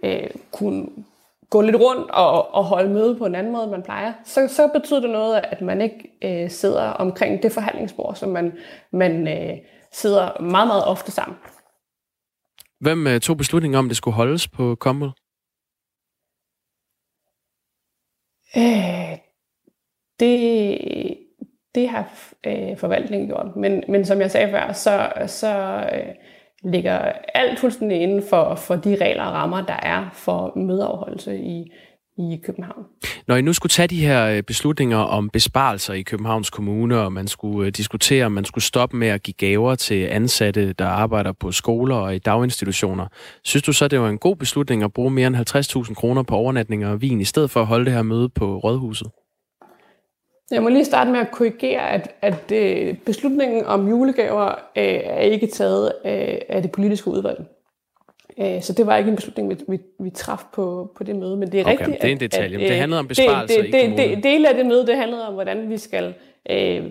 [0.03, 0.87] øh, kunne
[1.49, 4.47] gå lidt rundt og, og holde møde på en anden måde, end man plejer, så,
[4.47, 8.57] så betyder det noget, at man ikke øh, sidder omkring det forhandlingsbord, som man,
[8.91, 9.57] man øh,
[9.91, 11.37] sidder meget, meget ofte sammen.
[12.79, 15.21] Hvem øh, tog beslutningen om, det skulle holdes på Commonwealth?
[18.57, 19.17] Øh,
[20.19, 21.17] det,
[21.75, 23.55] det har øh, forvaltningen gjort.
[23.55, 25.49] Men, men som jeg sagde før, så, så
[25.93, 26.15] øh,
[26.63, 26.97] ligger
[27.33, 31.71] alt fuldstændig inden for, for de regler og rammer, der er for mødeafholdelse i,
[32.17, 32.83] i København.
[33.27, 37.13] Når I nu skulle tage de her øh, beslutninger om besparelser i Københavns Kommune, og
[37.13, 40.87] man skulle øh, diskutere, om man skulle stoppe med at give gaver til ansatte, der
[40.87, 43.07] arbejder på skoler og i daginstitutioner,
[43.43, 45.35] synes du så, det var en god beslutning at bruge mere end
[45.87, 48.57] 50.000 kroner på overnatninger og vin, i stedet for at holde det her møde på
[48.57, 49.07] Rådhuset?
[50.51, 55.19] Jeg må lige starte med at korrigere, at, at øh, beslutningen om julegaver øh, er
[55.19, 57.45] ikke taget af, af det politiske udvalg.
[58.39, 61.37] Øh, så det var ikke en beslutning, vi, vi, vi traf på, på det møde.
[61.37, 62.57] Men det er okay, rigtigt, det er en detalje.
[62.57, 64.15] At, at, det handlede om besparelser det, det, i kommunen.
[64.15, 66.13] Det, del af det møde, det handlede om, hvordan vi skal
[66.49, 66.85] øh,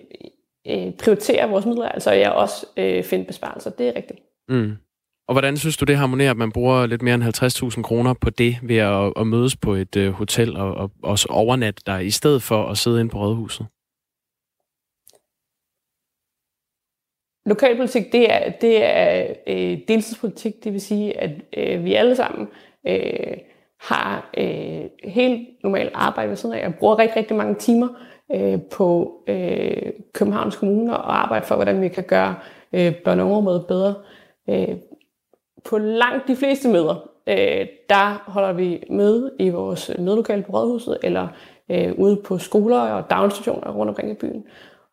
[0.68, 3.70] øh, prioritere vores midler, altså jeg også øh, finde besparelser.
[3.70, 4.20] Det er rigtigt.
[4.48, 4.72] Mm.
[5.28, 7.22] Og hvordan synes du, det harmonerer, at man bruger lidt mere end
[7.76, 11.26] 50.000 kroner på det, ved at, at mødes på et uh, hotel og, og også
[11.30, 13.66] overnatte der, i stedet for at sidde inde på rådhuset?
[17.46, 22.48] Lokalpolitik, det er, det er øh, deltidspolitik, det vil sige, at øh, vi alle sammen
[22.86, 23.36] øh,
[23.80, 26.62] har øh, helt normalt arbejde ved siden af.
[26.62, 27.88] Jeg bruger rigtig, rigtig mange timer
[28.34, 32.34] øh, på øh, Københavns Kommune og arbejde for, hvordan vi kan gøre
[32.72, 33.94] øh, børn og bedre.
[34.50, 34.76] Øh,
[35.68, 40.98] på langt de fleste møder, øh, der holder vi møde i vores mødelokale på Rådhuset,
[41.02, 41.28] eller
[41.70, 44.44] øh, ude på skoler og daginstitutioner rundt omkring i byen.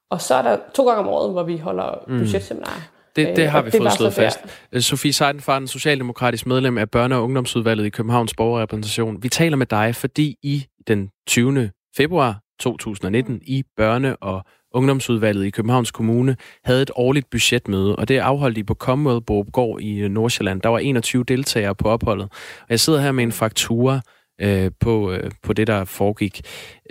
[0.09, 2.17] Og så er der to gange om året, hvor vi holder mm.
[2.19, 2.81] budgetseminarer.
[3.15, 4.39] Det, det har vi fået slået fast.
[4.71, 9.23] Øh, Sofie Seidenfarten, socialdemokratisk medlem af Børne- og Ungdomsudvalget i Københavns Borgerrepræsentation.
[9.23, 11.71] Vi taler med dig, fordi i den 20.
[11.97, 14.45] februar 2019 i Børne- og
[14.75, 19.81] Ungdomsudvalget i Københavns Kommune havde et årligt budgetmøde, og det afholdt de på Commonwealth Gård
[19.81, 20.61] i øh, Nordsjælland.
[20.61, 22.27] Der var 21 deltagere på opholdet,
[22.61, 24.01] og jeg sidder her med en faktura
[24.41, 26.41] øh, på, øh, på det, der foregik.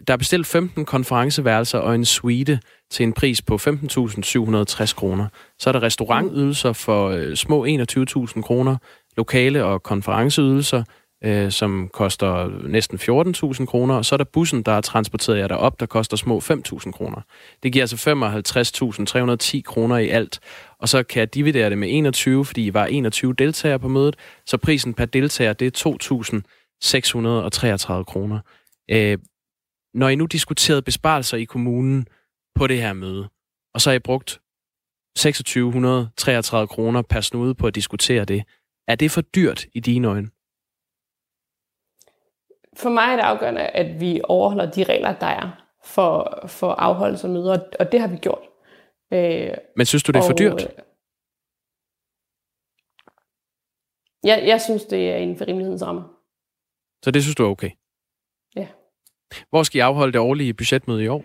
[0.06, 2.60] Der er bestilt 15 konferenceværelser og en suite
[2.90, 5.26] til en pris på 15.760 kroner.
[5.58, 8.76] Så er der restaurantydelser for øh, små 21.000 kroner,
[9.16, 10.82] lokale og konferenceydelser,
[11.24, 15.48] øh, som koster næsten 14.000 kroner, og så er der bussen, der er transporteret jer
[15.48, 17.20] derop, der koster små 5.000 kroner.
[17.62, 17.96] Det giver altså
[19.56, 20.40] 55.310 kroner i alt,
[20.78, 24.16] og så kan jeg dividere det med 21, fordi I var 21 deltagere på mødet,
[24.46, 25.88] så prisen per deltager, det er
[27.98, 28.38] 2.633 kroner.
[28.90, 29.18] Øh,
[29.94, 32.06] når I nu diskuterede besparelser i kommunen
[32.54, 33.28] på det her møde,
[33.74, 34.40] og så har I brugt
[35.16, 38.44] 2633 kroner per snude på at diskutere det,
[38.88, 40.28] er det for dyrt i dine øjne?
[42.76, 47.26] For mig er det afgørende, at vi overholder de regler, der er for, for afholdelse
[47.26, 48.42] af møder, og det har vi gjort.
[49.12, 50.62] Øh, Men synes du, det er og, for dyrt?
[54.24, 56.02] Ja, jeg synes, det er inden for rimelighedens rammer.
[57.04, 57.70] Så det synes du er okay?
[58.56, 58.68] Ja.
[59.50, 61.24] Hvor skal I afholde det årlige budgetmøde i år?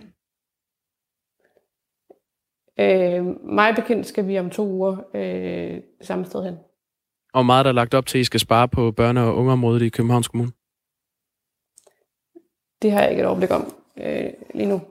[2.80, 6.58] Øh, mig bekendt skal vi om to uger øh, samme sted hen.
[7.34, 9.82] Og meget der er lagt op til, at I skal spare på børne- og ungeområdet
[9.82, 10.52] i Københavns Kommune?
[12.82, 14.82] Det har jeg ikke et overblik om øh, lige nu.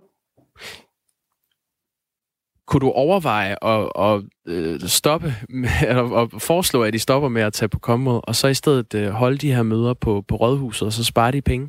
[2.66, 5.32] Kunne du overveje at, at, øh, stoppe,
[5.88, 8.94] eller at foreslå, at I stopper med at tage på kommod, og så i stedet
[8.94, 11.68] øh, holde de her møder på, på Rådhuset, og så spare de penge?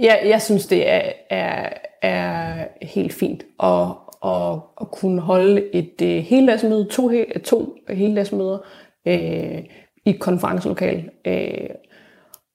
[0.00, 3.88] Ja, jeg synes, det er, er, er helt fint at,
[4.24, 7.10] at, at kunne holde et uh, heldagsmøde, to,
[7.44, 8.58] to heldagsmøder
[9.06, 9.64] øh,
[10.06, 11.10] i et konferencelokal.
[11.26, 11.68] Øh,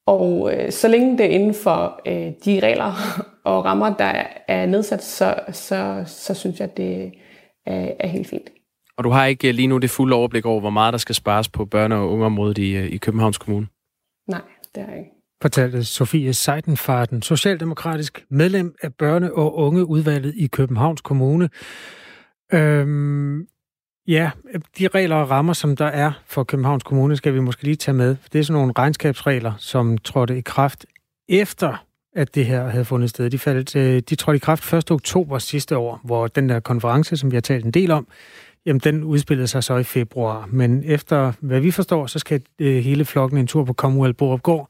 [0.08, 2.94] og øh, så længe det er inden for øh, de regler
[3.52, 7.12] og rammer, der er nedsat, så, så, så synes jeg, at det
[7.66, 8.50] er, er helt fint.
[8.98, 11.16] Og du har ikke øh, lige nu det fulde overblik over, hvor meget der skal
[11.16, 13.68] spares på børne- og ungeområdet i, i Københavns Kommune?
[14.28, 14.42] Nej,
[14.76, 21.02] det har jeg ikke fortalte Sofie Seidenfarten, socialdemokratisk medlem af børne- og ungeudvalget i Københavns
[21.02, 21.50] Kommune.
[22.54, 23.48] Øhm,
[24.08, 24.32] ja,
[24.80, 27.96] de regler og rammer, som der er for Københavns Kommune, skal vi måske lige tage
[27.96, 28.16] med.
[28.34, 30.86] Det er sådan nogle regnskabsregler, som trådte i kraft
[31.30, 31.86] efter
[32.16, 33.30] at det her havde fundet sted.
[33.30, 34.92] De, faldt, øh, de trådte i kraft 1.
[34.92, 38.08] oktober sidste år, hvor den der konference, som vi har talt en del om,
[38.66, 40.50] jamen den udspillede sig så i februar.
[40.52, 44.68] Men efter hvad vi forstår, så skal øh, hele flokken en tur på Commonwealth Borup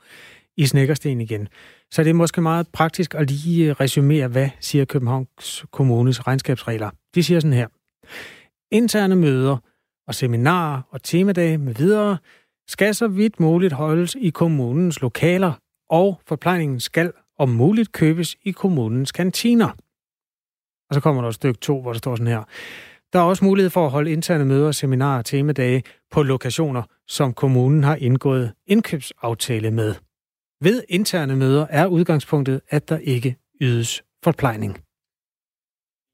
[0.57, 1.47] i Snækkersten igen.
[1.91, 6.89] Så det er måske meget praktisk at lige øh, resumere, hvad siger Københavns Kommunes regnskabsregler.
[7.15, 7.67] De siger sådan her.
[8.71, 9.57] Interne møder
[10.07, 12.17] og seminarer og temadage med videre
[12.67, 15.53] skal så vidt muligt holdes i kommunens lokaler,
[15.89, 19.69] og forplejningen skal om muligt købes i kommunens kantiner.
[20.89, 22.43] Og så kommer der et stykke to, hvor der står sådan her.
[23.13, 27.33] Der er også mulighed for at holde interne møder, seminarer og temadage på lokationer, som
[27.33, 29.95] kommunen har indgået indkøbsaftale med.
[30.61, 34.77] Ved interne møder er udgangspunktet, at der ikke ydes forplejning.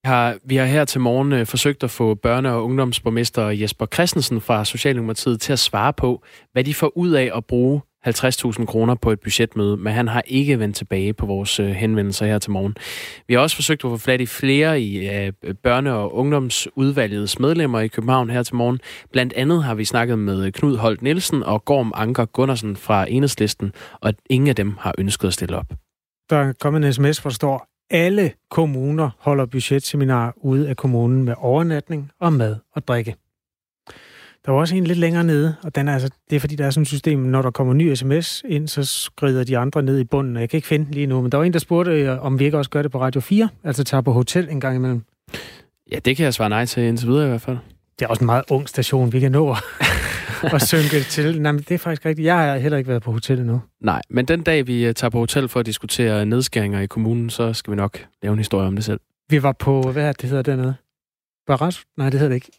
[0.06, 4.42] Har, vi har her til morgen øh, forsøgt at få børne- og ungdomsborgmester Jesper Christensen
[4.42, 6.24] fra Socialdemokratiet til at svare på,
[6.54, 10.24] hvad de får ud af at bruge 50.000 kroner på et budgetmøde, men han har
[10.26, 12.76] ikke vendt tilbage på vores øh, henvendelser her til morgen.
[13.28, 15.34] Vi har også forsøgt at få flat i flere i øh,
[15.68, 18.80] børne- og ungdomsudvalgets medlemmer i København her til morgen.
[19.12, 23.72] Blandt andet har vi snakket med Knud Holt Nielsen og Gorm Anker Gundersen fra Enhedslisten,
[24.02, 25.74] og ingen af dem har ønsket at stille op.
[26.30, 31.24] Der er kommet en sms, hvor der står, alle kommuner holder budgetseminar ude af kommunen
[31.24, 33.16] med overnatning og mad og drikke.
[34.46, 36.66] Der var også en lidt længere nede, og den er altså, det er fordi, der
[36.66, 40.00] er sådan et system, når der kommer ny sms ind, så skrider de andre ned
[40.00, 41.92] i bunden, og jeg kan ikke finde lige nu, men der var en, der spurgte,
[41.92, 44.60] øh, om vi ikke også gør det på Radio 4, altså tager på hotel en
[44.60, 45.02] gang imellem.
[45.92, 47.58] Ja, det kan jeg svare nej til indtil videre i hvert fald.
[48.00, 49.56] Det er også en meget ung station, vi kan nå
[50.56, 51.42] at synke til.
[51.42, 52.26] Nej, men det er faktisk rigtigt.
[52.26, 53.62] Jeg har heller ikke været på hotel endnu.
[53.82, 57.30] Nej, men den dag, vi øh, tager på hotel for at diskutere nedskæringer i kommunen,
[57.30, 59.00] så skal vi nok lave en historie om det selv.
[59.30, 60.76] Vi var på, hvad det hedder dernede?
[61.48, 61.84] Barras?
[61.98, 62.52] Nej, det hedder det ikke.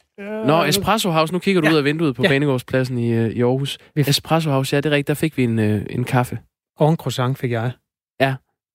[0.47, 1.33] Nå, Espresso House.
[1.33, 1.73] Nu kigger du Ja.
[1.73, 2.29] ud af vinduet på Ja.
[2.29, 3.79] Banegårdspladsen i, øh, i Aarhus.
[3.97, 5.09] Espresso House, ja, det er rigtigt.
[5.09, 6.39] Der fik vi en, øh, en kaffe.
[6.77, 7.71] Og en croissant fik jeg.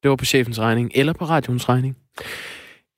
[0.04, 1.97] Det var på chefens regning, eller på radioens regning.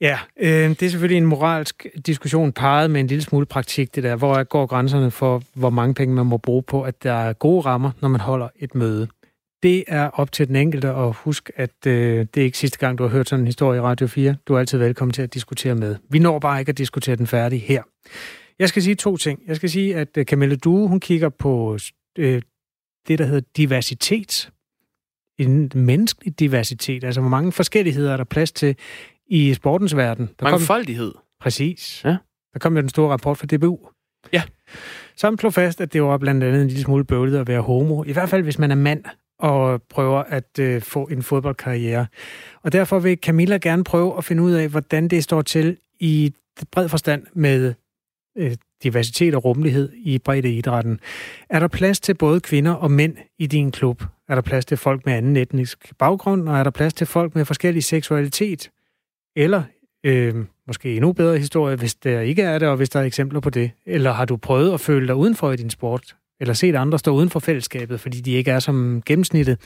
[0.05, 4.03] Ja, øh, det er selvfølgelig en moralsk diskussion parret med en lille smule praktik, det
[4.03, 4.15] der.
[4.15, 7.61] Hvor går grænserne for, hvor mange penge man må bruge på, at der er gode
[7.61, 9.07] rammer, når man holder et møde.
[9.63, 12.97] Det er op til den enkelte, og husk, at øh, det er ikke sidste gang,
[12.97, 14.35] du har hørt sådan en historie i Radio 4.
[14.47, 15.95] Du er altid velkommen til at diskutere med.
[16.09, 17.83] Vi når bare ikke at diskutere den færdig her.
[18.59, 19.39] Jeg skal sige to ting.
[19.47, 21.77] Jeg skal sige, at øh, Camilla Due, hun kigger på
[22.17, 22.41] øh,
[23.07, 24.49] det, der hedder diversitet.
[25.39, 27.03] En menneskelig diversitet.
[27.03, 28.75] Altså, hvor mange forskelligheder er der plads til
[29.27, 30.25] i sportens verden.
[30.27, 31.11] Der kom, Mangfoldighed.
[31.41, 32.01] præcis.
[32.05, 32.17] Ja.
[32.53, 33.79] Der kom jo den store rapport fra DBU.
[34.33, 34.43] Ja.
[35.15, 38.03] Som slog fast, at det var blandt andet en lille smule bøvlet at være homo.
[38.03, 39.03] I hvert fald, hvis man er mand
[39.39, 42.07] og prøver at øh, få en fodboldkarriere.
[42.63, 46.33] Og derfor vil Camilla gerne prøve at finde ud af, hvordan det står til i
[46.71, 47.73] bred forstand med
[48.37, 50.99] øh, diversitet og rummelighed i bredde idrætten.
[51.49, 54.03] Er der plads til både kvinder og mænd i din klub?
[54.29, 56.49] Er der plads til folk med anden etnisk baggrund?
[56.49, 58.69] Og er der plads til folk med forskellig seksualitet?
[59.35, 59.63] Eller
[60.05, 60.35] øh,
[60.67, 63.49] måske endnu bedre historie, hvis der ikke er det, og hvis der er eksempler på
[63.49, 63.71] det.
[63.85, 66.15] Eller har du prøvet at føle dig udenfor i din sport?
[66.39, 69.59] Eller set andre stå uden for fællesskabet, fordi de ikke er som gennemsnittet?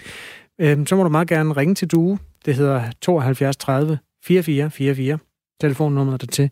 [0.62, 2.20] Øh, så må du meget gerne ringe til Due.
[2.46, 5.18] Det hedder 72 30 44 44.
[5.62, 6.50] Telefonnummeret der til.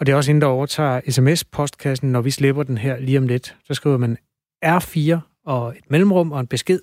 [0.00, 3.26] Og det er også inden, der overtager sms-postkassen, når vi slipper den her lige om
[3.26, 3.56] lidt.
[3.64, 4.18] Så skriver man
[4.64, 6.80] R4 og et mellemrum og en besked,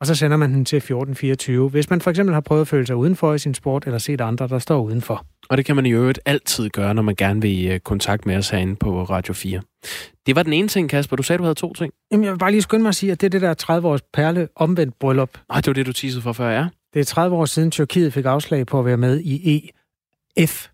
[0.00, 1.68] og så sender man den til 1424.
[1.68, 4.20] Hvis man for eksempel har prøvet at føle sig udenfor i sin sport, eller set
[4.20, 5.26] andre, der står udenfor.
[5.48, 8.26] Og det kan man i øvrigt altid gøre, når man gerne vil i øh, kontakt
[8.26, 9.60] med os herinde på Radio 4.
[10.26, 11.16] Det var den ene ting, Kasper.
[11.16, 11.92] Du sagde, du havde to ting.
[12.10, 14.02] Jamen, jeg vil bare lige skynde mig at sige, at det er det der 30-års
[14.02, 15.38] perle omvendt bryllup.
[15.48, 16.68] Nej, det var det, du teasede for før, ja.
[16.94, 19.70] Det er 30 år siden, Tyrkiet fik afslag på at være med i
[20.36, 20.68] EF.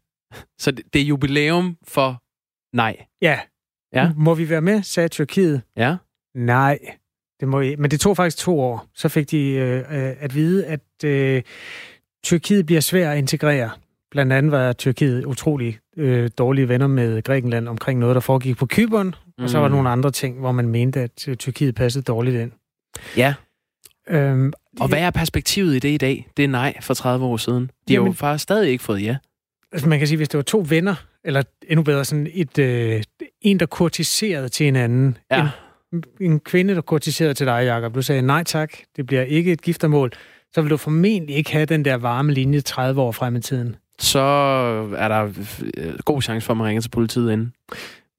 [0.59, 2.23] Så det, det er jubilæum for
[2.77, 2.97] nej.
[3.23, 3.39] Ja.
[3.93, 4.12] Ja.
[4.16, 5.62] Må vi være med, sagde Tyrkiet.
[5.77, 5.97] Ja.
[6.35, 6.79] Nej,
[7.43, 7.76] det må I.
[7.76, 8.86] Men det tog faktisk to år.
[8.95, 11.43] Så fik de øh, øh, at vide, at øh,
[12.24, 13.70] Tyrkiet bliver svær at integrere.
[14.11, 18.66] Blandt andet var Tyrkiet utrolig øh, dårlige venner med Grækenland omkring noget, der foregik på
[18.66, 19.14] Kyberen.
[19.38, 19.45] Mm.
[19.45, 19.74] Og så var der Mm.
[19.74, 22.51] nogle andre ting, hvor man mente, at øh, Tyrkiet passede dårligt ind.
[23.16, 23.34] Ja.
[24.09, 26.28] Øhm, Og hvad er perspektivet i det i dag?
[26.36, 27.70] Det er nej for 30 år siden.
[27.88, 29.16] De har jo Jamen- faktisk stadig ikke fået ja.
[29.72, 33.03] altså man kan sige, hvis det var to venner, eller endnu bedre sådan et, øh,
[33.40, 35.18] en, der kurtiserede til hinanden.
[35.30, 35.40] Ja.
[35.43, 35.49] En,
[36.20, 37.95] en kvinde, der kurtiserede til dig, Jacob.
[37.95, 40.12] Du sagde, nej tak, det bliver ikke et giftermål.
[40.55, 43.76] Så vil du formentlig ikke have den der varme linje 30 år frem i tiden.
[43.99, 44.18] Så
[44.97, 45.22] er der
[45.76, 47.53] øh, god chance for, at man ringer til politiet inden.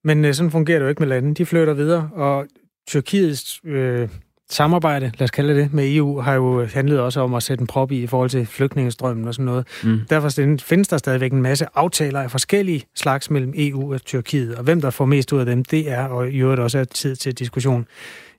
[0.03, 1.34] Men øh, sådan fungerer det jo ikke med lande.
[1.34, 2.47] De flytter videre, og
[2.88, 4.09] Tyrkiets øh,
[4.50, 7.68] samarbejde, lad os kalde det, med EU, har jo handlet også om at sætte en
[7.68, 9.68] prop i i forhold til flygtningestrømmen og sådan noget.
[9.84, 10.00] Mm.
[10.10, 10.30] Derfor
[10.62, 14.82] findes der stadigvæk en masse aftaler af forskellige slags mellem EU og Tyrkiet, og hvem
[14.82, 17.34] der får mest ud af dem, det er, og i øvrigt også er tid til
[17.34, 17.86] diskussion.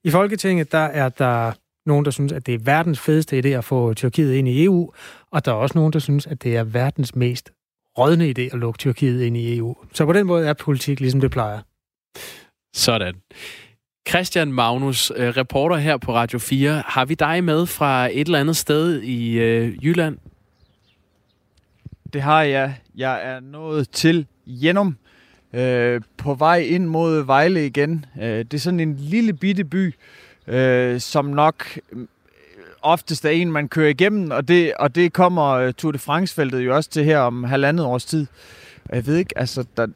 [0.05, 1.53] I Folketinget, der er der
[1.87, 4.93] nogen, der synes, at det er verdens fedeste idé at få Tyrkiet ind i EU,
[5.31, 7.53] og der er også nogen, der synes, at det er verdens mest
[7.99, 9.77] rådne idé at lukke Tyrkiet ind i EU.
[9.93, 11.61] Så på den måde er politik ligesom det plejer.
[12.75, 13.15] Sådan.
[14.09, 16.83] Christian Magnus, øh, reporter her på Radio 4.
[16.87, 20.19] Har vi dig med fra et eller andet sted i øh, Jylland?
[22.13, 22.75] Det har jeg.
[22.97, 24.97] Jeg er nået til Jenum.
[25.53, 28.05] Øh, på vej ind mod Vejle igen.
[28.23, 29.95] Øh, det er sådan en lille bitte by,
[30.47, 32.07] øh, som nok øh,
[32.83, 36.61] oftest er en, man kører igennem, og det, og det kommer øh, Tour de France-feltet
[36.61, 38.27] jo også til her om halvandet års tid.
[38.89, 39.87] Og jeg ved ikke, altså, der,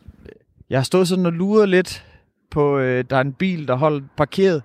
[0.71, 2.05] jeg har stået sådan og luret lidt
[2.51, 4.62] på, øh, der er en bil, der holder parkeret,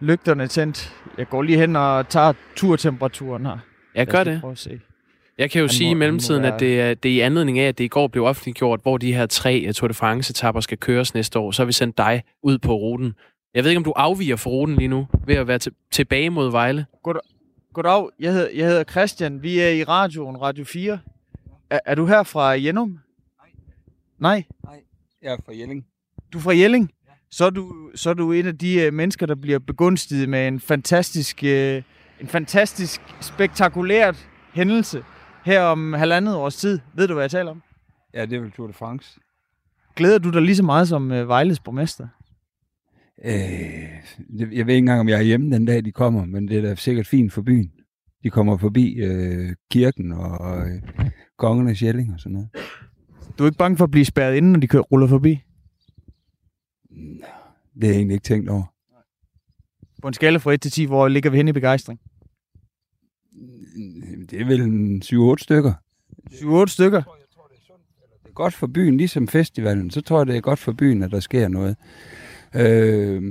[0.00, 0.94] lygterne tændt.
[1.18, 3.58] Jeg går lige hen og tager turtemperaturen her.
[3.94, 4.40] Jeg gør det.
[4.40, 4.80] Prøve at se.
[5.38, 7.20] Jeg kan jo Han sige må- i mellemtiden, være- at det er, det er i
[7.20, 10.60] anledning af, at det i går blev offentliggjort, hvor de her tre Tour de France-etapper
[10.60, 11.50] skal køres næste år.
[11.50, 13.14] Så har vi sendt dig ud på ruten.
[13.54, 16.30] Jeg ved ikke, om du afviger for ruten lige nu, ved at være til, tilbage
[16.30, 16.86] mod Vejle.
[17.72, 19.42] Goddag, jeg hedder, jeg hedder Christian.
[19.42, 20.98] Vi er i radioen, Radio 4.
[21.70, 22.98] Er, er du her fra Jenum?
[24.18, 24.42] Nej.
[24.64, 24.82] Nej?
[25.22, 25.86] Jeg er fra Jelling.
[26.32, 26.90] Du er fra Jelling?
[27.30, 30.48] Så er du, så er du en af de uh, mennesker, der bliver begunstiget med
[30.48, 31.48] en fantastisk, uh,
[32.20, 35.04] en fantastisk spektakulært hændelse
[35.44, 36.78] her om halvandet års tid.
[36.94, 37.62] Ved du, hvad jeg taler om?
[38.14, 39.20] Ja, det er vel Tour de France.
[39.96, 42.08] Glæder du dig lige så meget som uh, Vejles borgmester?
[43.24, 43.32] Øh,
[44.38, 46.62] jeg ved ikke engang, om jeg er hjemme den dag, de kommer, men det er
[46.62, 47.70] da sikkert fint for byen.
[48.22, 52.48] De kommer forbi øh, kirken og, og øh, kongernes Jelling og sådan noget.
[53.38, 55.42] Du er ikke bange for at blive spærret inde, når de kører, ruller forbi?
[56.90, 58.64] Det har jeg egentlig ikke tænkt over.
[60.02, 62.00] På en skala fra 1 til 10, hvor ligger vi hen i begejstring?
[64.30, 65.72] Det er vel en 7-8 stykker.
[66.30, 67.02] 7-8 stykker?
[68.26, 69.90] Det godt for byen, ligesom festivalen.
[69.90, 71.76] Så tror jeg, det er godt for byen, at der sker noget.
[72.54, 73.22] Øh,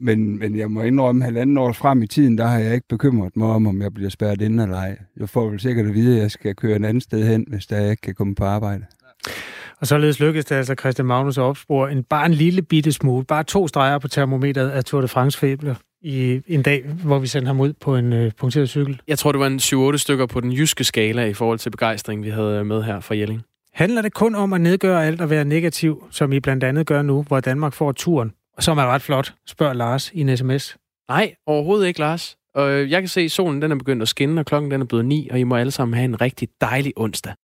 [0.00, 3.36] men, men jeg må indrømme, halvanden år frem i tiden, der har jeg ikke bekymret
[3.36, 4.98] mig om, om jeg bliver spærret inde eller ej.
[5.16, 7.66] Jeg får vel sikkert at vide, at jeg skal køre en anden sted hen, hvis
[7.66, 8.84] der ikke kan komme på arbejde.
[9.82, 13.24] Og således lykkedes det altså Christian Magnus at opspore en, bare en lille bitte smule,
[13.24, 17.26] bare to streger på termometeret af Tour de France fæbler i en dag, hvor vi
[17.26, 19.00] sendte ham ud på en øh, punkteret cykel.
[19.08, 22.24] Jeg tror, det var en 7-8 stykker på den jyske skala i forhold til begejstring,
[22.24, 23.42] vi havde med her fra Jelling.
[23.74, 27.02] Handler det kun om at nedgøre alt og være negativ, som I blandt andet gør
[27.02, 30.76] nu, hvor Danmark får turen, som er ret flot, spørger Lars i en sms.
[31.08, 32.36] Nej, overhovedet ikke, Lars.
[32.54, 34.84] Og jeg kan se, at solen den er begyndt at skinne, og klokken den er
[34.84, 37.32] blevet 9, og I må alle sammen have en rigtig dejlig onsdag.